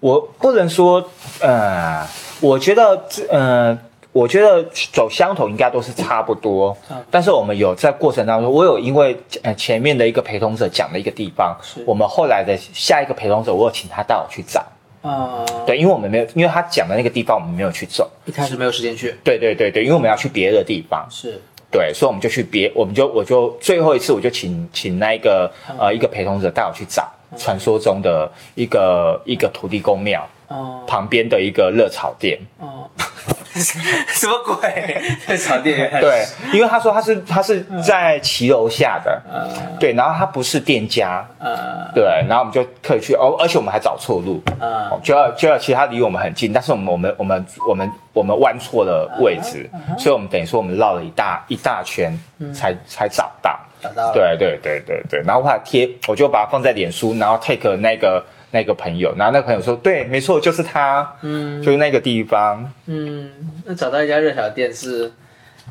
[0.00, 1.08] 我不能说，
[1.40, 2.06] 呃，
[2.40, 3.78] 我觉得这，呃，
[4.12, 14.64] 我觉得走相同应该都是差不多，嗯但是我们有在过程当中，我有因为呃前面的一个陪同者讲的一个地方是，我们后来的下一个陪同者，我有请他带我去找，
[15.02, 30.26] 啊、对，因为我们没有，因为他讲的那个地方我们没有去走，一开始没有时间去，对对对对，因为我们要去别的地方，是，对，所以我们就去别，我们就我就最后一次我就请请那一个呃一个陪同者带我去找传说中的一个一个土地公庙。
[30.48, 32.38] 哦、旁边的一个热炒店。
[32.58, 32.88] 哦，
[33.56, 35.02] 什么鬼？
[35.26, 39.76] 热炒店 员对，因为他说他是他是在骑楼下的，嗯。
[39.78, 41.56] 对，然后他不是店家，嗯。
[41.94, 52.12] 对，然后我们就特意去哦，而且我们还找错路，呃哦就要就要其实他离我们很近，但是我们我们我们我们我们弯错了位置，所以我们等于说我们绕了一大一大圈
[52.54, 53.58] 才才找到。
[53.80, 62.70] 找到了，对对对对对，然后我把它贴，我就把它放在脸书，然后 take 那个那个朋友，然后那个朋友说，对，没错，就是他，嗯就是那个地方。
[62.86, 63.30] 嗯，
[63.64, 65.12] 那找到一家热炒店是，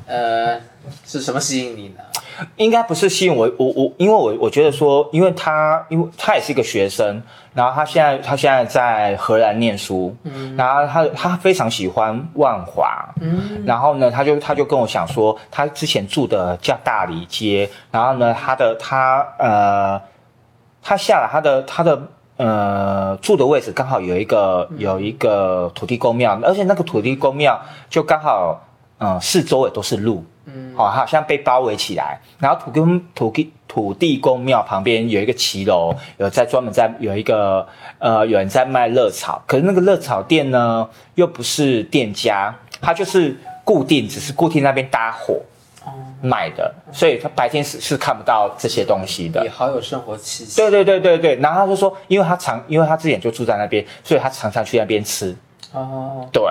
[0.06, 0.60] 呃，
[1.06, 1.96] 是什么吸引你呢？
[2.58, 20.02] 应该不是吸引我，我我，因为我我觉得说，因为他，因为他也是一个学生，然后他现在他现在在荷兰念书，嗯，然后他他非常喜欢万华，嗯然后呢，他就他就跟我想说，他之前住的叫大理街，然后呢，他的他呃，
[20.84, 21.98] 他下来他的他的
[22.38, 28.62] 呃住的位置刚好有一个有一个土地公庙，而且那个土地公庙就刚好
[28.98, 32.20] 嗯、呃四周也都是路，嗯好、好像被包围起来。
[32.40, 37.68] 然后土公土地土地公庙旁边有一个骑楼，有在专门在有一个
[38.00, 45.42] 呃有人在卖热炒，可是那个热炒店呢又不是店家，他就是固定，只是固定那边搭伙。
[46.26, 49.50] 卖的，所以他白天是是看不到这些东西的也。
[49.50, 50.58] 好有生活气息。
[50.58, 55.36] 对对对对对，然后他就说，因为他常，因为他之前就住在那边，所以他常常去那边吃。
[55.72, 56.44] 哦，对，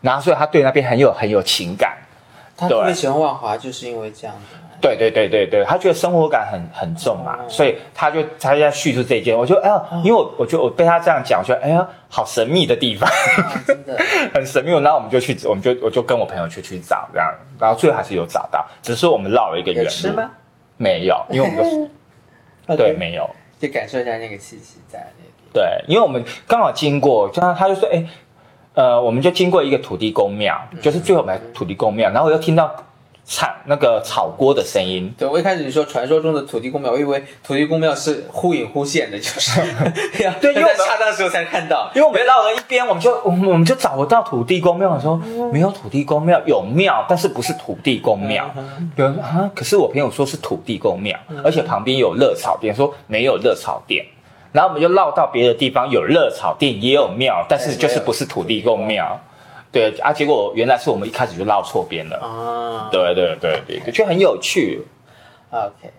[0.00, 1.96] 然后所以他对那边很有很有情感。
[2.56, 4.56] 他特别喜欢万华，就是因为这样子。
[4.80, 13.96] 对对对对对，他觉得生活感很很重嘛，哦所以他就他在叙述这一件，我就哎呀，因为我我就我被他这样讲，我觉得哎呀，好神秘的地方，啊，真的，
[14.34, 14.70] 很神秘。
[14.72, 19.84] 然后我们就去，我们就我就跟我朋友去去找这样，然后最后还是有找到，只是我们绕了一个远路。
[19.84, 20.30] 有吃吗？
[20.76, 21.90] 没有，因为我们
[22.68, 23.28] 就 对没有。
[23.58, 25.30] 就感受一下那个气息在那里。
[25.52, 28.04] 对，因为我们刚好经过，就他他就说，哎，
[28.74, 32.70] 呃，我们就经过一个土地公庙，就是最后我们土地公庙，然后我又听到
[33.28, 39.60] 炒那个炒锅的声音，对，我一开始你说传说中的土地公庙，我以为土地公庙是忽隐忽现的，就是
[40.22, 41.90] 要对因为恰当时候才看到。
[41.92, 45.16] 因为我们绕了一边，我们就我们我们就找不到土地公庙，我说
[45.52, 48.48] 没有土地公庙，有庙，但是不是土地公庙。
[48.94, 54.06] 有人说啊，可是我朋友说是土地公庙，而且旁边有热炒店，说没有热炒店。
[54.52, 59.20] 然后我们就绕到别的地方，有热炒店，也有庙，但是就是不是土地公庙。
[59.72, 62.16] 对啊，结果原来是我们一开始就绕错边了。
[62.18, 64.82] 啊对对对对，对就很有趣。
[65.50, 65.90] ，OK，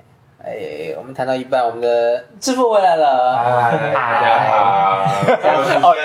[0.44, 3.36] 哎，我们谈到一半，我们的致富回来了。
[3.38, 5.96] 嗨，大家好，我 是哦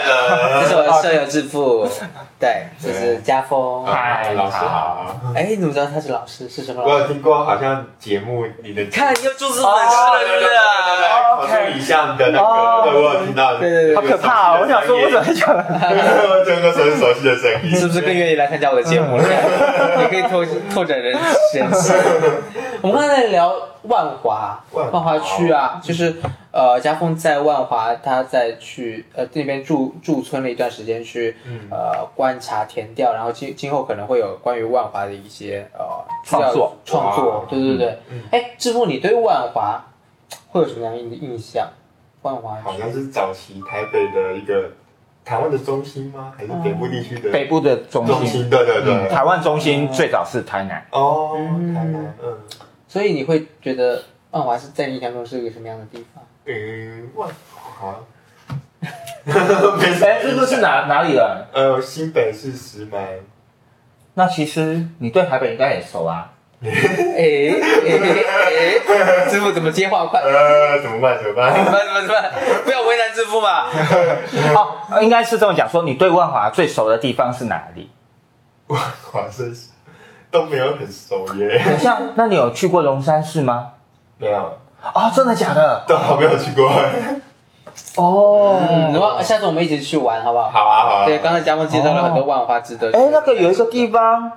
[0.61, 1.87] 这是我的舍友致富，
[2.43, 3.87] 对，这是家峰。
[3.87, 5.15] 嗨，老师好。
[5.33, 6.49] 哎，你怎么知道他是老师？
[6.49, 7.03] 是什么我老师？
[7.03, 10.49] 有听过，好像节目你的看，又注资粉丝了，是不是？
[11.37, 14.59] 口述影像的那哦个，对我有听到，对对对好可怕哦！
[14.61, 15.47] 我想说，我怎么会讲？
[16.45, 19.25] 就那是很熟悉的声音，是不是更愿意来参加我的节目了？
[20.01, 21.93] 也可以拓拓展人人气。
[22.81, 26.15] 我们刚才在聊万华，万华区啊，就是
[26.53, 35.85] 呃，家峰在万华，他在去呃那边驻驻村了一段时间，去嗯呃观察田调，然后今今后可能会有关于万华的一些呃
[36.25, 38.23] 创作创作哇，对对对嗯。
[38.31, 39.83] 哎，志富，你对万华
[40.51, 41.69] 会有什么样的印象？
[42.23, 44.71] 万华好像是早期台北的一个
[45.25, 46.33] 台湾的中心吗？
[46.37, 48.51] 还是北部地区的北部的中心，中心？
[48.51, 50.87] 对对嗯，对，台湾中心最早是台南。
[50.93, 52.39] 哦，嗯台南，嗯
[52.93, 54.03] 所以你会觉得
[54.33, 56.23] 万华是在你印象中是一个什么样的地方？
[56.45, 57.97] 嗯，万华，
[58.85, 61.47] 哎，这个是哪哪里人？
[61.55, 63.01] 呃，新北市石门，
[64.13, 66.33] 那其实你对台北应该也熟啊。
[66.63, 67.25] 哎哎
[68.85, 70.21] 哎，师傅怎么接话快？
[70.21, 71.17] 呃，怎么办？
[71.19, 71.55] 怎么办？
[71.55, 71.87] 怎么办？
[71.87, 72.31] 怎么办？
[72.31, 72.61] 怎么？
[72.63, 73.71] 不要为难师傅嘛！
[74.55, 77.91] 哦，应该是这么讲，说你对万华最熟的地方是哪里？
[78.67, 79.51] 万华是
[80.33, 83.73] 都没有很熟耶，等一下，那你有去过龙山寺吗？
[84.19, 84.59] 没有，
[84.95, 85.85] 哦，真的假的？
[85.87, 86.73] 都还没有去过。
[87.97, 90.51] 哦，嗯，然后下次我们一起去玩，好不好？
[90.51, 91.05] 好啊，好啊。
[91.05, 92.97] 对，刚才嘉峰介绍了很多万花值得去。
[92.97, 94.33] 哎，那个有一个地方，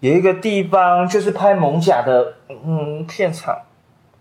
[0.00, 3.58] 有一个地方就是拍蒙甲的，嗯，片场。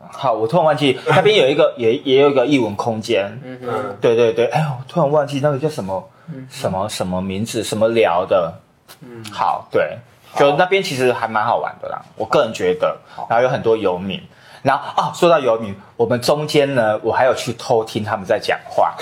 [0.10, 3.40] 好，我突然忘记那边有一个， 也也有一个艺文空间。
[3.44, 6.10] 嗯哼，嗯，对对对，哎，我突然忘记那个叫什么
[6.50, 8.54] 什么什么名字，什么聊的。
[9.02, 9.98] 嗯，好，对，
[10.36, 12.98] 就那边其实还蛮好玩的啦，我个人觉得。
[13.30, 14.22] 然后有很多游民，
[14.62, 18.96] 然后啊，说到游民，我们中间呢，我还有去偷听他们在讲话，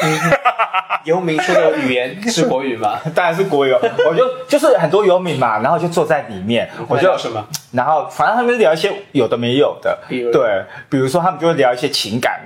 [1.03, 2.99] 游民说的语言是国语吗？
[3.13, 7.45] 当然是国语哦，我就就是很多游民嘛，然后就坐在里面，我就聊什么？
[7.71, 9.97] 然后反正他们聊一些有的没有的，
[10.31, 12.39] 对，比如说他们就会聊一些情感，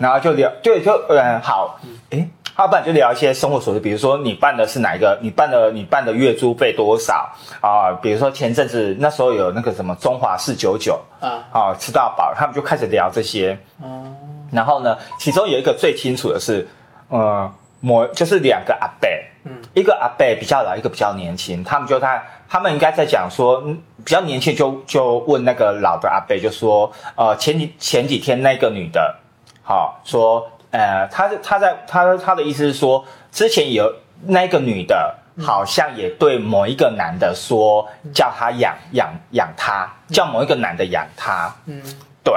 [0.00, 7.30] 然后就聊，对，就嗯好，诶，要不然就聊一些生活琐事，比如说你办的是哪一个，你办的你办的月租费多少？
[7.60, 7.92] 啊？
[8.00, 14.04] 比如说前阵子那时候有那个什么中华四九九啊，啊，吃到饱，他们就开始聊这些，哦，
[14.50, 16.66] 然后呢，其中有一个最清楚的是，
[17.08, 19.08] 呃，某就是两个阿伯，
[19.44, 19.52] 嗯。
[19.74, 29.14] 一个阿伯比较老，一个比较年轻，他们就在他们应该在讲说，嗯比较年轻就就问那个老的阿伯，就说，呃，前几前几天那个女的，
[29.62, 33.92] 好、说，呃，他他在他他的意思是说，之前有
[34.26, 35.14] 那个女的。
[35.38, 41.82] 好像也对某一个男的说，叫他养养养他，叫某一个男的养他，嗯。
[42.24, 42.32] 对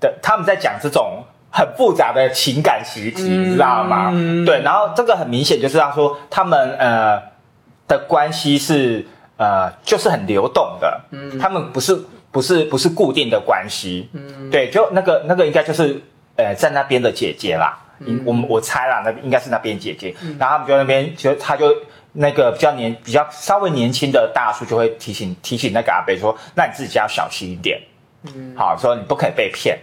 [0.00, 4.10] 的，他们在讲这种很复杂的情感习题，嗯你知道吗？
[4.12, 4.44] 嗯。
[4.44, 7.22] 对，然后这个很明显就是他说他们呃
[7.86, 11.38] 的关系是呃就是很流动的，嗯。
[11.38, 11.96] 他们不是
[12.32, 14.50] 不是不是固定的关系，嗯。
[14.50, 16.02] 对，就那个那个应该就是
[16.36, 18.22] 呃在那边的姐姐啦，嗯。
[18.24, 21.74] 我们我猜啦，那应该是那边姐姐，然后他们就在那边就他就。
[22.14, 27.80] 那个比较年比较稍微年轻的大叔就会提醒提醒那个阿伯说，那你自己要小心一点，
[28.24, 29.78] 嗯，好，说你不可以被骗，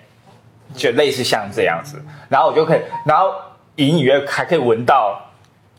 [0.76, 2.00] 就类似像这样子，
[2.30, 3.34] 然后我就可以，然后
[3.78, 5.19] 隐隐约还可以闻到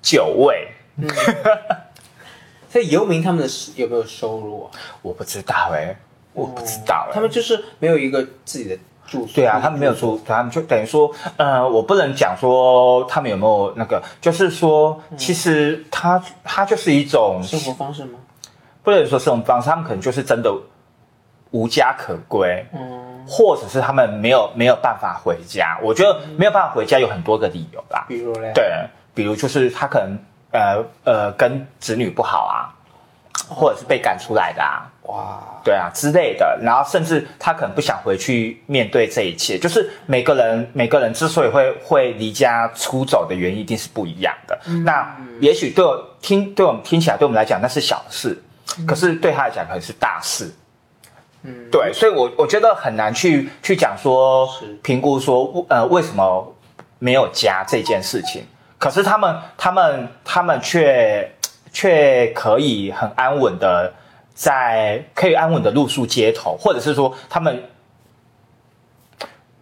[0.02, 0.66] 酒味，
[2.68, 4.70] 所以游民他们的有没有收入啊？
[5.02, 5.94] 我不知道哎、
[6.32, 7.14] 我不知道、欸。
[7.14, 8.76] 他们就是没有一个自己的
[9.10, 9.34] 住宿。
[9.34, 18.20] 对啊，他们没有住，他们就等于说，呃，我不能讲说他们有没有那个，就是说，其实他他就是一种生活方式吗？
[18.82, 20.54] 不能说生活方式，他们可能就是真的
[21.50, 25.76] 无家可归，嗯，或者是他们没有没有办法回家。
[25.82, 28.64] 我觉得没有办法回家有很多个理由啦，比如嘞，，对，
[29.12, 30.16] 比如就是他可能
[30.52, 32.72] 呃呃跟子女不好啊，
[33.48, 44.58] 或者是被赶出来的啊，哇，对啊之类的，然后甚至他可能不想回去面对这一切，就是每个人每个人之所以会会离家出走的原因一定是不一样的。
[44.84, 48.40] 那也许对我听对我们听起来对我们来讲那是小事，
[48.86, 50.52] 可是对他来讲可能是大事。
[51.42, 54.46] 嗯，对，所以我我觉得很难去去讲说
[54.82, 56.54] 评估说呃为什么
[56.98, 58.44] 没有家这件事情，
[58.78, 61.32] 可是他们他们他们却
[61.72, 63.90] 却可以很安稳的
[64.40, 67.62] 在可以安稳的露宿街头，或者是说他们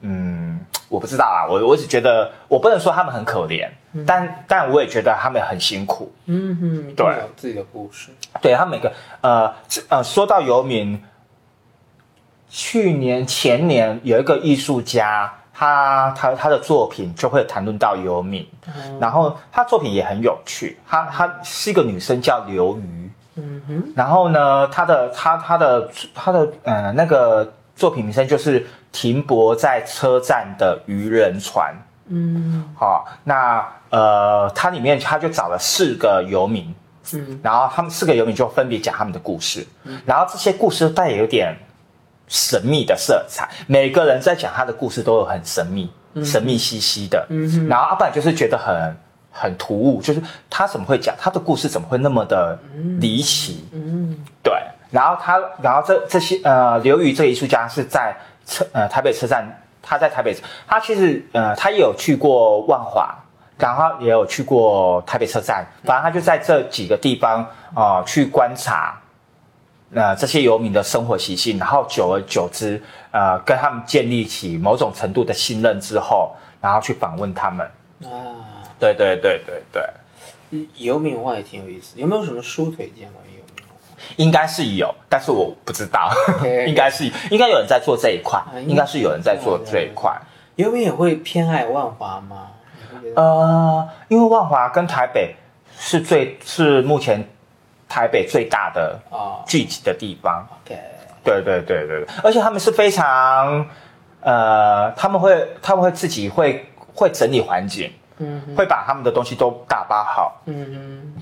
[0.02, 3.68] 嗯我不知道啊，我我只觉得我不能说他们很可怜，
[4.06, 6.12] 但但我也觉得他们很辛苦。
[6.26, 8.10] 嗯哼，对有自己的故事。
[8.40, 9.52] 对他每个呃
[9.88, 11.02] 呃，说到游民，
[12.48, 18.46] 去年前年有一个艺术家，他他他的作品就会谈论到游民，
[19.00, 23.07] 然后他作品也很有趣，他他是一个女生叫刘瑜，
[23.38, 31.72] 嗯哼，然后呢，他的他他的他的呃那个作品名称就是停泊在车站的渔人船。
[32.08, 32.64] 嗯。
[32.76, 36.74] 好、那呃，它里面他就找了四个游民，
[37.12, 37.40] 嗯。
[37.42, 40.00] 然后他们四个游民就分别讲他们的故事，嗯。
[40.04, 41.54] 然后这些故事带有点
[42.26, 45.90] 神秘的色彩，每个人在讲他的故事都有很神秘、
[46.24, 47.68] 神秘兮兮的，嗯哼。
[47.68, 48.96] 然后阿不然就是觉得很
[49.30, 52.58] 很突兀，就是他怎么会讲他的故事怎么会那么的
[53.00, 53.64] 离奇？
[53.72, 54.52] 嗯对，
[54.90, 58.16] 然后他，然后这这些呃，刘宇这艺术家是在
[58.46, 59.46] 车呃台北车站，
[59.82, 63.14] 他在台北，他其实呃他也有去过万华，
[63.58, 67.42] 然后也有去过台北车站，反正他就在这几个地方
[67.74, 68.98] 啊、呃去观察。
[69.94, 72.78] 呃，这些游民的生活习性，然后久而久之，
[73.10, 77.66] 呃，跟他们建立起某种程度的信任之后，然后去访问他们。
[78.04, 78.12] 啊，
[78.78, 81.98] 对对对对对，游民文化也挺有意思。
[81.98, 84.14] 有没有什么书推荐关于游民文化？
[84.16, 86.10] 应该是有，但是我不知道，
[86.66, 90.16] 应该是应该有人在做这一块，应该是有人在做这一块。
[90.56, 92.48] 游民也会偏爱万华吗？
[93.14, 95.34] 呃，因为万华跟台北
[95.78, 97.22] 是最是目前
[97.88, 100.46] 台北最大的啊聚集的地方。
[100.64, 100.76] ，OK，
[101.24, 103.64] 对对对对，对而且他们是非常
[104.20, 108.56] 呃，他们会他们会自己会会整理环境，嗯哼。
[108.56, 110.42] 会把他们的东西都打包好。
[110.46, 111.14] 嗯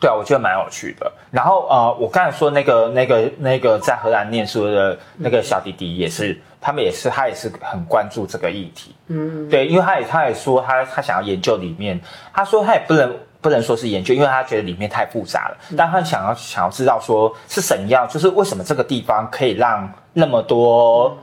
[0.00, 1.10] 对啊，我觉得蛮有趣的。
[1.28, 8.94] 然后呃，我刚才说那个那个那个在荷兰念书的那个小弟弟也是，他们也是他也是很关注这个议题。
[9.08, 9.48] 嗯。
[9.48, 12.00] 对，因为他也他也说他他想要研究里面，
[12.32, 21.18] 他说他也不能不能说是研究，因为他觉得里面太复杂了，但他想要想要知道说是怎样，就是为什么这个地方可以让那么多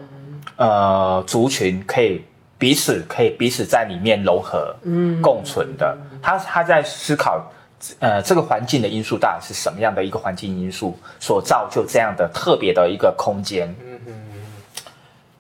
[0.58, 2.22] 呃族群可以
[2.58, 5.22] 彼此可以彼此在里面融合、嗯。
[5.22, 7.52] 共存的，他他在思考。
[8.00, 13.68] 呃，这个环境的因素到底是什么样的一个环境因素所造就这样的特别的一个空间？
[13.84, 14.12] 嗯哼，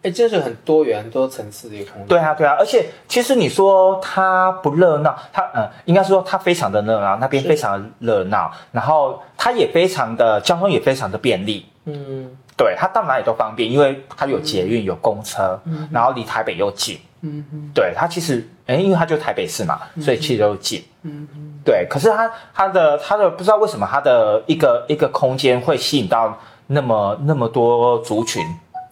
[0.03, 2.07] 哎，这是很多元多层次的一个空间。
[2.07, 12.29] 对啊，对啊，而且其实你说它不热闹，它呃，应该说它非常的热闹，那边非常的热闹，然后它也非常的交通也非常的便利，嗯。
[12.57, 15.59] 对，它到哪里都方便，因为它有捷运、有公车，
[15.91, 28.43] 然后离台北又近，嗯哼对，它其实哎，因为它就台北市嘛，所以其实都近，嗯哼对，可是它它的它的不知道为什么它的一个一个空间会吸引到那么那么多族群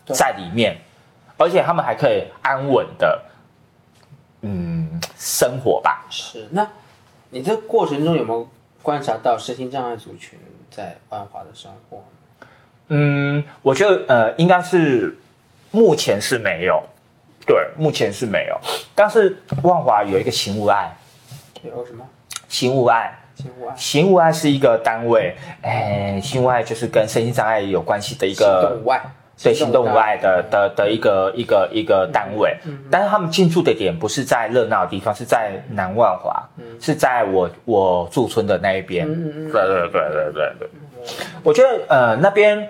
[0.07, 0.77] 在里面，
[1.37, 3.21] 而且他们还可以安稳的
[4.41, 6.05] 嗯生活吧。
[6.09, 6.47] 是。
[6.51, 6.67] 那
[7.29, 8.47] 你这过程中有没有
[8.81, 10.37] 观察到身心障碍族群
[10.69, 12.03] 在万华的生活？
[12.89, 15.17] 嗯，我觉得呃应该是
[15.71, 16.83] 目前是没有，
[17.45, 18.57] 对，目前是没有，
[18.95, 20.91] 但是万华有一个行无碍，
[21.63, 22.05] 有什么？
[22.47, 23.19] 行无碍。
[23.35, 23.75] 情户爱？
[23.75, 29.01] 行无碍是一个单位，哎，行无碍就是跟身心障碍有关系的一行个动无碍，
[29.41, 32.55] 对行动无碍的的的一个一个一个单位，
[32.91, 36.47] 但是他们进驻的点不是在热闹的地方，是在南万华，
[36.79, 39.07] 是在我我驻村的那一边。
[39.07, 39.51] 嗯嗯嗯。
[39.51, 40.53] 对对对对对。
[40.59, 40.69] 对，
[41.41, 42.69] 我觉得呃那边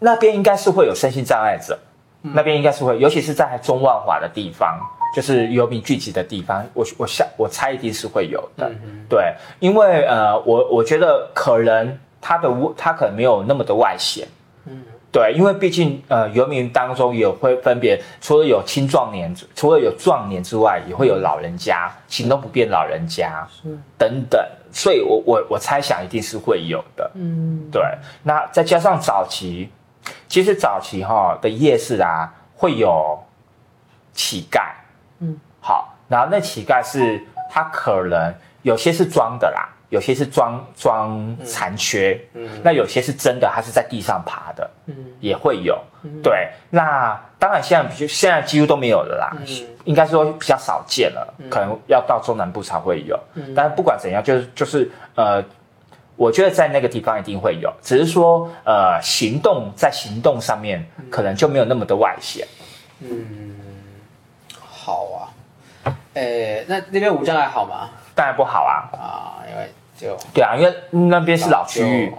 [0.00, 1.78] 那边应该是会有身心障碍者，
[2.34, 4.78] 那边应该是会，尤其是在中万华的地方，
[5.14, 8.68] 就是游民聚集的地方，我我想我猜一定是会有的。
[8.68, 14.28] 嗯对，因为呃，我我觉得可能他的他可能没有那么的外显，
[15.10, 23.48] 对，因为毕竟呃，游民当中也会分别，除了有青壮年，除了有壮年之外，也会有老人家、行动不便老人家
[23.96, 24.38] 等等，
[24.70, 27.10] 所以我我我猜想一定是会有的。
[27.14, 27.82] 嗯，对，
[28.22, 29.70] 那再加上早期，
[30.28, 33.18] 其实早期哈的夜市啊，会有
[34.12, 34.70] 乞丐，
[35.20, 38.32] 嗯，好，然后那乞丐是他可能
[38.62, 42.48] 有些是装的啦，有些是装装残缺，嗯。
[42.62, 44.94] 那有些是真的，他是在地上爬的，嗯。
[45.20, 45.78] 也会有。
[46.22, 49.46] 对，那当然现在比现在几乎都没有了啦，嗯。
[49.84, 53.18] 应该说比较少见了，可能要到中南部才会有。
[53.34, 53.54] 嗯。
[53.54, 55.42] 但是不管怎样，就是就是呃，
[56.18, 62.46] 我觉得在那个地方一定会有，只是说呃，行动在行动上面可能就没有那么的外显。
[63.00, 63.54] 嗯，
[64.58, 65.30] 好啊。
[66.14, 67.88] 诶，那那边无障碍好吗？
[68.16, 72.12] 当然不好啊，啊，因为就对啊，因为那边是老区域，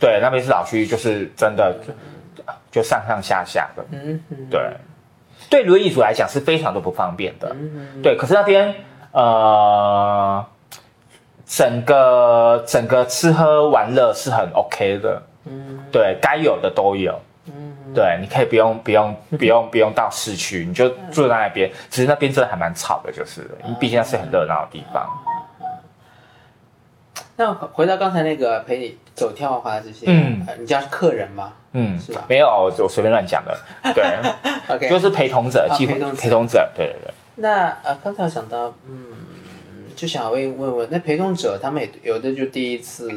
[0.00, 1.76] 对，那边是老区域，就是真的
[2.70, 4.60] 就上上下下的，嗯嗯，对，
[5.50, 8.74] 对轮椅族来讲是非常的不方便的，嗯对，可是那边
[9.12, 10.44] 呃，
[11.46, 17.20] 整个整个吃喝玩乐是很 OK 的，嗯对，该有的都有。
[17.46, 21.70] 嗯对，你可以不用不用 不用不用到市区，你就住在那边。
[21.90, 25.08] 只是那边真的还蛮吵的，就是了因为毕竟那是很热闹的地方。
[27.36, 33.56] 那回到刚才那个陪你走跳花花这些，嗯呃你家是客人吗嗯是吧，没有，我我随便乱讲的。
[33.92, 34.04] 对
[34.68, 36.70] ，？OK，就是陪同者，啊几乎陪同者陪同者。
[36.76, 37.14] 对对对。
[37.36, 39.06] 那呃，刚才我想到，嗯，
[40.04, 43.10] 就想问问问，那陪同者他们也有的就第一次，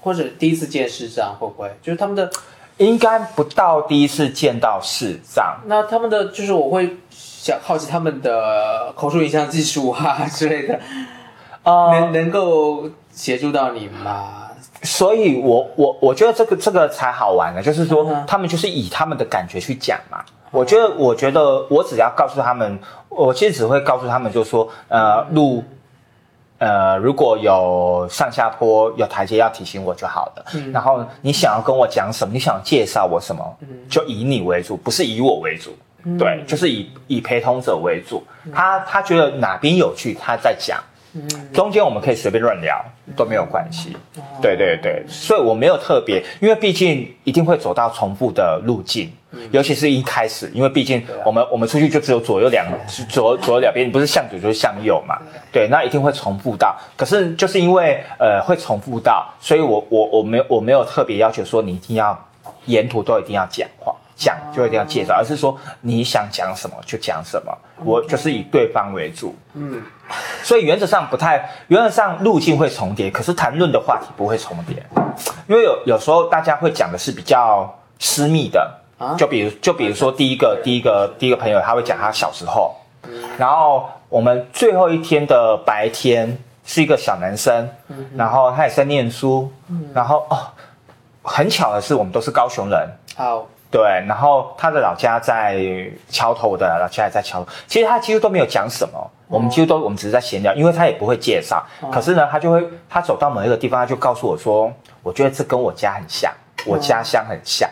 [0.00, 1.68] 或者第一次见视障会不会？
[1.82, 2.30] 就是他们的，
[2.76, 10.78] 应该不到第一次见到视障，那他们的就是我会想好奇他们的口述影像技术啊 之类的，
[11.64, 14.50] 呃，能能够协助到你吗？
[14.84, 20.24] 所以我我我觉得这个这个才好玩呢，就是说嗯他们就是以他们的感觉去讲嘛。
[20.52, 22.78] 我觉得我觉得我只要告诉他们，
[23.08, 25.64] 我其实只会告诉他们，就是说呃路。
[26.60, 30.44] 呃，如果有上下坡、有台阶要提醒我就好了。
[30.54, 33.42] 嗯然后你想要跟我讲什么，你想介绍我什么，
[33.88, 35.74] 就以你为主，不是以我为主。
[36.04, 38.22] 嗯对，就是以以陪同者为主。
[38.54, 40.78] 他他觉得哪边有趣，他在讲。
[41.12, 42.84] 嗯中间我们可以随便乱聊
[43.16, 43.96] 都没有关系。
[44.16, 49.12] 哦对对对，所以我没有特别，因为毕竟一定会走到重复的路径，
[49.50, 52.66] 尤其是一开始，因为毕竟我们我们出去就只有左右两
[53.08, 55.18] 左左右两边，你不是向左就是向右嘛，
[55.52, 56.74] 对，那一定会重复到。
[56.96, 62.18] 可是就是因为呃会重复到，所以我我我没有我没有特别要求说你一定要
[62.64, 63.94] 沿途都一定要讲话。
[64.20, 69.34] 讲就一定要介绍，而是说你想讲什么就讲什么，我就是以对方为主。
[69.54, 69.82] 嗯，
[70.42, 74.76] 所以原则上不太，原则上路径会重叠，可是谈论的话题不会重叠，
[75.48, 79.16] 因为有有时候大家会讲的是比较私密的，啊？
[79.16, 82.76] 就比如就比如说第一个第一个第一个朋友他会讲他小时候，
[83.38, 87.66] 然后我们最后一天的白天是一个小男生，
[88.14, 89.50] 然后他也在念书，
[89.94, 90.36] 然后哦，
[91.22, 95.56] 很巧的是我们都是高雄人，好，对，然后他的老家在
[96.08, 97.48] 桥头，的老家也在桥头。
[97.68, 101.64] 其实他几乎都没有讲什么，我们几乎都我们只是在闲聊，因为他也不会介绍。
[101.92, 104.72] 可是呢，他就会他走到某一个地方，他就告诉我说，
[105.04, 106.32] 我觉得这跟我家很像，
[106.66, 107.68] 我家乡很像。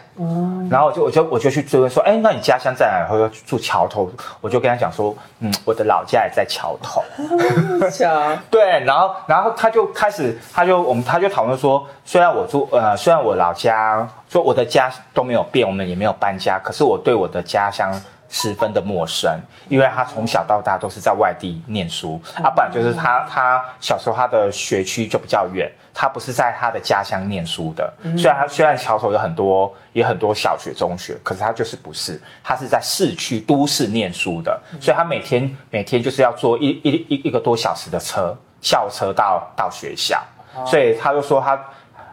[0.68, 2.98] 然后我就我就我就去追问说，哎，那你家乡在哪？
[2.98, 4.10] 然后又住桥头。
[4.40, 7.02] 我就跟他讲说，嗯，我的老家也在桥头。
[7.90, 17.92] 桥， 对，然后然后他就开始，他就我们他就讨论说，虽然我住呃，虽然我老家说我的家都没有变，我们也没有搬家，可是我对我的家乡
[18.28, 40.22] 十分的陌生，因为他从小到大都是在外地念书，啊，不然就是他他小时候他的学区就比较远，他不是在他的家乡念书的，虽然他虽然桥头有很多也很多小学中学，可是他就是不是，他是在市区都市念书的，所以他每天每天就是要坐一一一一个多小时的车校车到到学校，
[40.66, 41.58] 所以他就说他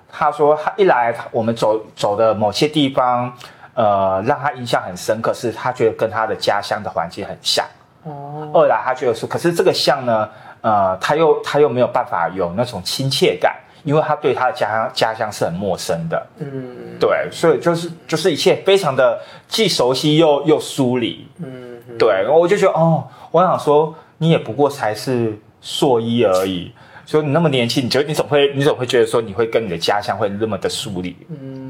[0.10, 3.36] 他说他一来我们走走的某些地方，
[3.76, 7.64] 呃，让他印象很深刻，是他觉得跟他的家乡的环境很像。
[8.04, 10.28] 哦，二来他觉得说，可是这个像呢，
[10.62, 16.28] 呃，他又他又没有办法有那种亲切感，因为他对他的家乡家乡是很陌生的。
[16.40, 21.28] 嗯对，所以就是就是一切非常的既熟悉又又疏离。
[21.38, 26.72] 嗯，对，我就觉得哦，我想说你也不过才是硕一而已，
[27.06, 31.18] 所以你那么年轻，你觉得你总会你总会觉得说你会跟你的家乡会那么的疏离。
[31.30, 31.65] 嗯，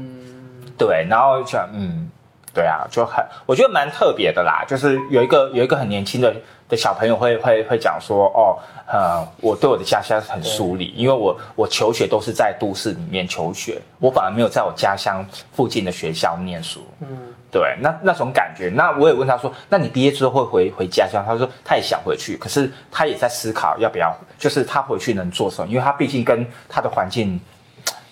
[0.76, 2.10] 对，然后就想嗯，
[2.54, 6.34] 对啊，就很我觉得蛮特别的啦，就是有一个有一个很年轻的
[6.68, 16.80] 的小朋友会会会讲说，哦，呃，我对我的家乡很疏离，因为我我求学都是在都市里面求学，我反而没有在我家乡附近的学校念书。
[17.00, 17.06] 嗯，
[17.52, 21.24] 对，那那种感觉，那我也问他说，那你毕业之后会回回家乡？
[21.24, 27.40] 他说他也想回去，可是他也在思考要不要，就是他回去能做什么，因为他毕竟跟他的环境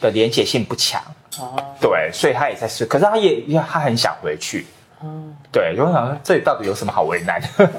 [0.00, 1.00] 的连结性不强。
[1.38, 4.66] 哦，对，所以他也在试，可是他也因为他很想回去，
[5.02, 7.40] 嗯，对，就想说这里到底有什么好为难？
[7.40, 7.70] 的？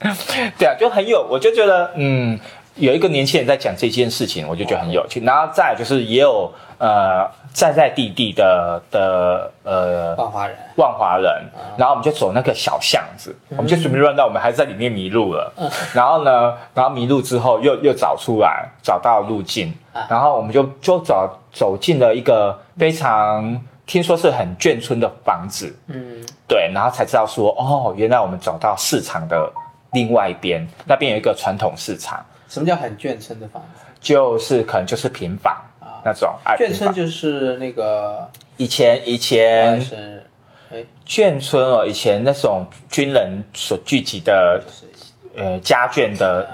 [0.58, 2.38] 对啊，就很有，我就觉得，嗯，
[2.74, 5.20] 有一个年轻人在讲这件事情，我就觉得很有趣。
[5.20, 11.44] 然后再就是也有呃在在地地的的呃万华人，万华人，
[11.76, 15.52] 然后我们就走那个小巷子，我们就准备乱到，我们还在里面迷路了。
[15.92, 19.72] 然后呢，然后迷路之后又又找出来，找到路径，
[20.08, 29.50] 然后我们就就走走进了一个非常听说是很眷村的房子，嗯，对，然后才知道说，哦，原来我们走到市场的
[29.92, 33.84] 另外一边，那边有一个传统市场，什么叫很眷村的房子？
[34.00, 36.02] 就是可能就是平房啊。
[36.04, 39.80] 那种，哎眷村就是那个以前以前，
[40.70, 44.86] 哎，眷村哦，以前那种军人所聚集的是。
[45.36, 46.48] 呃家眷的，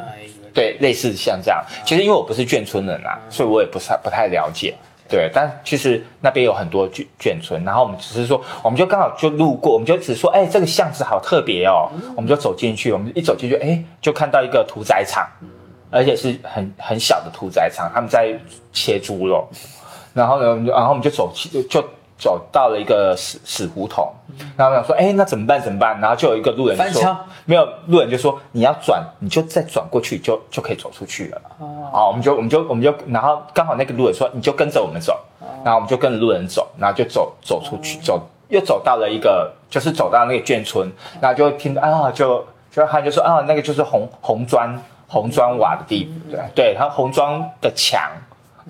[0.55, 1.63] 对，类似像这样。
[1.85, 4.73] 其实因为我不是眷村人啦，所以我也不是不太了解。
[5.07, 15.29] 对，但其实那边有很多眷眷村，然后我们只是说，我们就刚好就路过，我们就只说，哎，这个巷子好特别哦，我们就走进去，我们一走进去，哎，就看到一个屠宰场，
[15.91, 18.35] 而且是很很小的屠宰场，他们在
[18.73, 19.47] 切猪肉，
[20.15, 21.87] 然后呢，然后我们就走就就
[22.17, 24.09] 走到了一个死死胡同，
[24.57, 25.61] 然后我想说，哎，那怎么办？
[25.61, 26.01] 怎么办？
[26.01, 31.43] 然后就有一个路人就说翻墙，没有路人就说你要转，你就再转过去就就可以走出去了。
[31.59, 35.19] 哦，好，我们就我们就我们就，然后刚好那个路人说你就跟着我们走，
[35.65, 40.91] 然后我们就跟着路人走，然后就走走出去，走又走到了一个就是走到那个眷村，
[41.21, 48.01] 然后就听到啊，就就他就说啊，那个就是红红砖红砖瓦的地，对对，它红砖的墙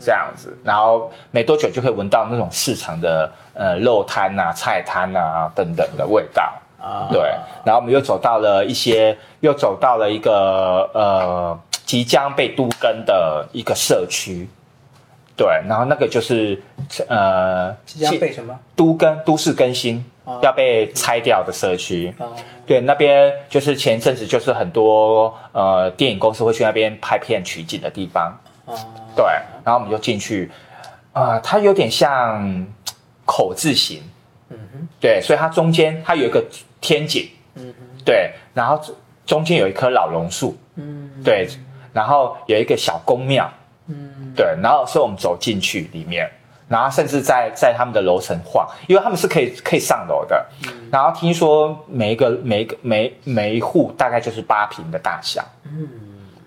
[0.00, 6.52] 这样子，然后没多久就可以闻到那种市场的呃肉摊啊、菜摊啊等等的味道。
[6.80, 7.18] 啊，对，
[7.64, 14.46] 然后我们又走到了一些，又走到了一个呃即将被都更的一个社区，
[15.34, 16.60] 对，然后那个就是
[17.08, 18.54] 呃即将被什么？
[18.76, 22.28] 都更都市更新哦要被拆掉的社区，啊，
[22.66, 28.74] 对，那边就是前一阵子就是很多呃电影公司会去那边拍片取景的地方，啊，
[29.14, 29.24] 对，
[29.64, 30.50] 然后我们就进去，
[31.12, 32.66] 啊、它有点像
[33.24, 34.02] 口字形，
[34.50, 36.44] 嗯哼，对，所以它中间它有一个
[36.80, 38.80] 天井，嗯哼，对，然后
[39.26, 41.48] 中间有一棵老榕树，嗯，对，
[41.92, 43.50] 然后有一个小宫庙，
[43.86, 46.30] 嗯，对，然后所以我们走进去里面，
[46.68, 50.88] 然后甚至在在他们的楼层晃，因为他们是可以可以上楼的，嗯。
[50.90, 55.88] 然后听说每一个每一个每每一户大概就是八平的大小，嗯，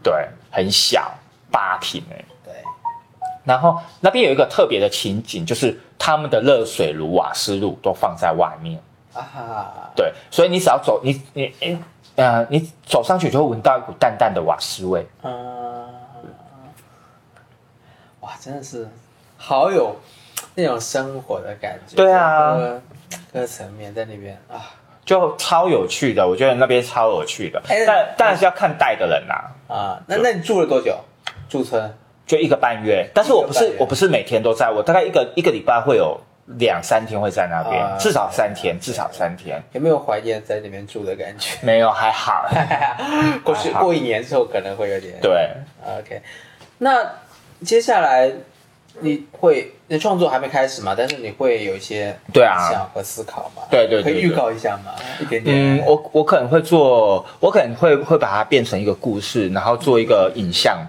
[0.02, 1.12] 对，很小，
[1.52, 2.54] 八平哎、对，
[3.44, 8.80] 然后那边有一个特别的情景，就是他们的热水炉、瓦斯炉都放在外面。
[9.14, 11.78] 啊哈，对，所以你只要走，你你诶
[12.16, 15.08] 呃，你走上去就会闻到一股淡淡的瓦斯味。
[15.24, 15.88] 嗯，
[18.20, 18.88] 哇，真的是
[19.38, 19.96] 好有
[20.54, 21.96] 那种生活的感觉。
[21.96, 22.56] 对啊
[23.34, 24.62] 各层面在那边啊
[25.04, 30.96] 就超有趣的，我觉得那边超有趣的，但但是要看带的人啦、啊，那那你住了多久？
[31.50, 31.94] 驻村
[32.26, 33.08] 就一个半月。
[33.14, 36.20] 但是我不是我不是每天都在，我大概一个一个礼拜会有
[36.58, 39.62] 两三天会在那边，啊至少三天，至少三天。
[39.74, 41.58] 有没有怀念在那边住的感觉？
[41.62, 42.48] 没有 还好，
[43.44, 45.50] 过去过一年之后可能会有点对
[46.00, 46.22] ，OK，
[46.78, 47.06] 那
[47.66, 48.32] 接下来
[49.00, 50.96] 你会你的创作还没开始嘛？
[50.98, 53.64] 但是你会有一些对啊想和思考嘛？
[53.70, 54.92] 对对对对可以预告一下嘛？
[55.20, 55.78] 一点点。
[55.78, 60.88] 嗯，我我可能会做，我可能会会把它变成一个故事，然后做一个影像，啊，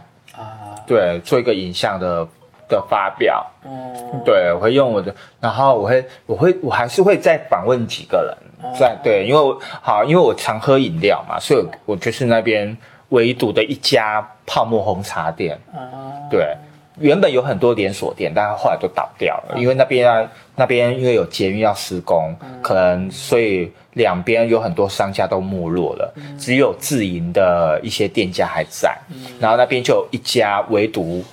[0.88, 2.26] 对，做一个影像的
[2.68, 3.46] 的发表。
[3.64, 12.76] 嗯，对，我会用我的，然后我会，我会，我还是会再访问几个人，在对，因为我好，因为我常喝饮料嘛，所以我我就是那边
[13.10, 16.56] 唯独的一家泡沫红茶店，嗯，对，
[17.00, 28.96] 原本有很多连锁店，但是后来都倒掉了，因为那边啊，那边因为有捷运要施工，可能所以两边有很多商家都没落了，只有自营的一些店家还在，
[29.40, 31.24] 然后那边就有一家唯独。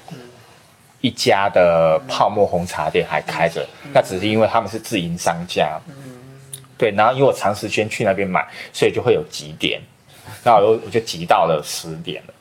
[1.02, 3.64] 一家的泡沫红茶店还开着，
[3.94, 5.80] 那只是因为他们是自营商家，
[6.80, 8.44] 对，然后因为我长时间去那边买，
[8.74, 9.80] 所以就会有几点，
[10.44, 12.34] 然后我就我就急到了十点了，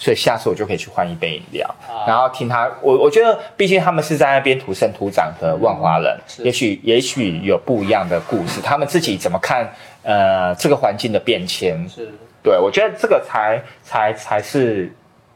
[0.00, 1.74] 所以下次我就可以去换一杯饮料，
[2.06, 2.66] 然后听他。
[2.80, 9.70] 我我觉得，毕竟他们是在那边土生土长的万华人，是也许也许有不一样的故事，他们自己怎么看
[10.02, 11.86] 呃这个环境的变迁？
[11.86, 12.10] 是
[12.42, 14.90] 对，我觉得这个才才才是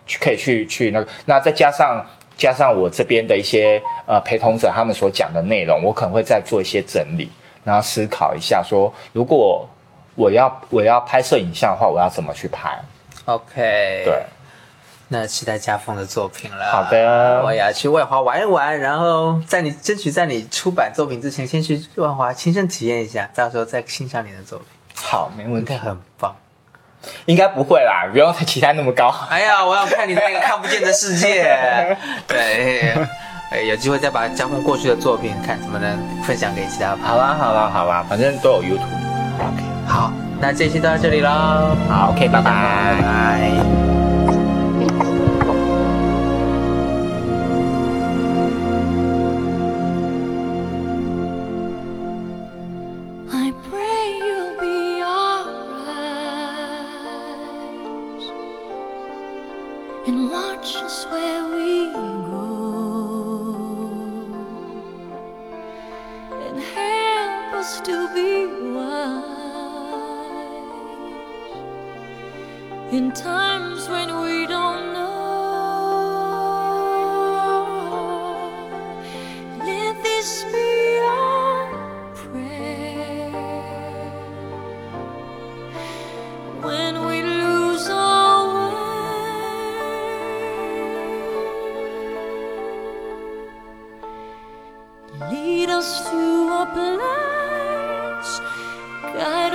[0.07, 2.03] 去可以去去那个，那再加上
[2.35, 7.31] 加上我这边的一些呃陪同者他们所讲的内容，我可能会再做一些整理，
[7.62, 9.69] 然后思考一下说，如果
[10.15, 12.79] 我要我要拍摄影像的话，我要怎么去拍
[13.27, 14.23] ？OK，对，
[15.09, 16.73] 那期待家风的作品了。
[16.73, 26.35] 好的我也要去万华玩一玩，然后在你争取在你出版作品之前，先去万华亲身体验一下，到时候再欣赏你的作品，好，没问题应该，很棒。
[27.27, 29.15] 应该不会啦，不用期待那么高。
[29.29, 31.55] 哎呀，我要看你的那个看不见的世界。
[32.27, 32.95] 对，
[33.51, 37.07] 哎，有机会再把家风过去的作品看怎么能分享给其他朋友。
[37.07, 38.81] 好啦，好啦，好啦，反正都有 YouTube。
[39.39, 41.77] OK，好，那这期就到这里喽。
[41.91, 43.94] 好，OK，拜拜拜拜。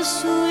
[0.04, 0.49] su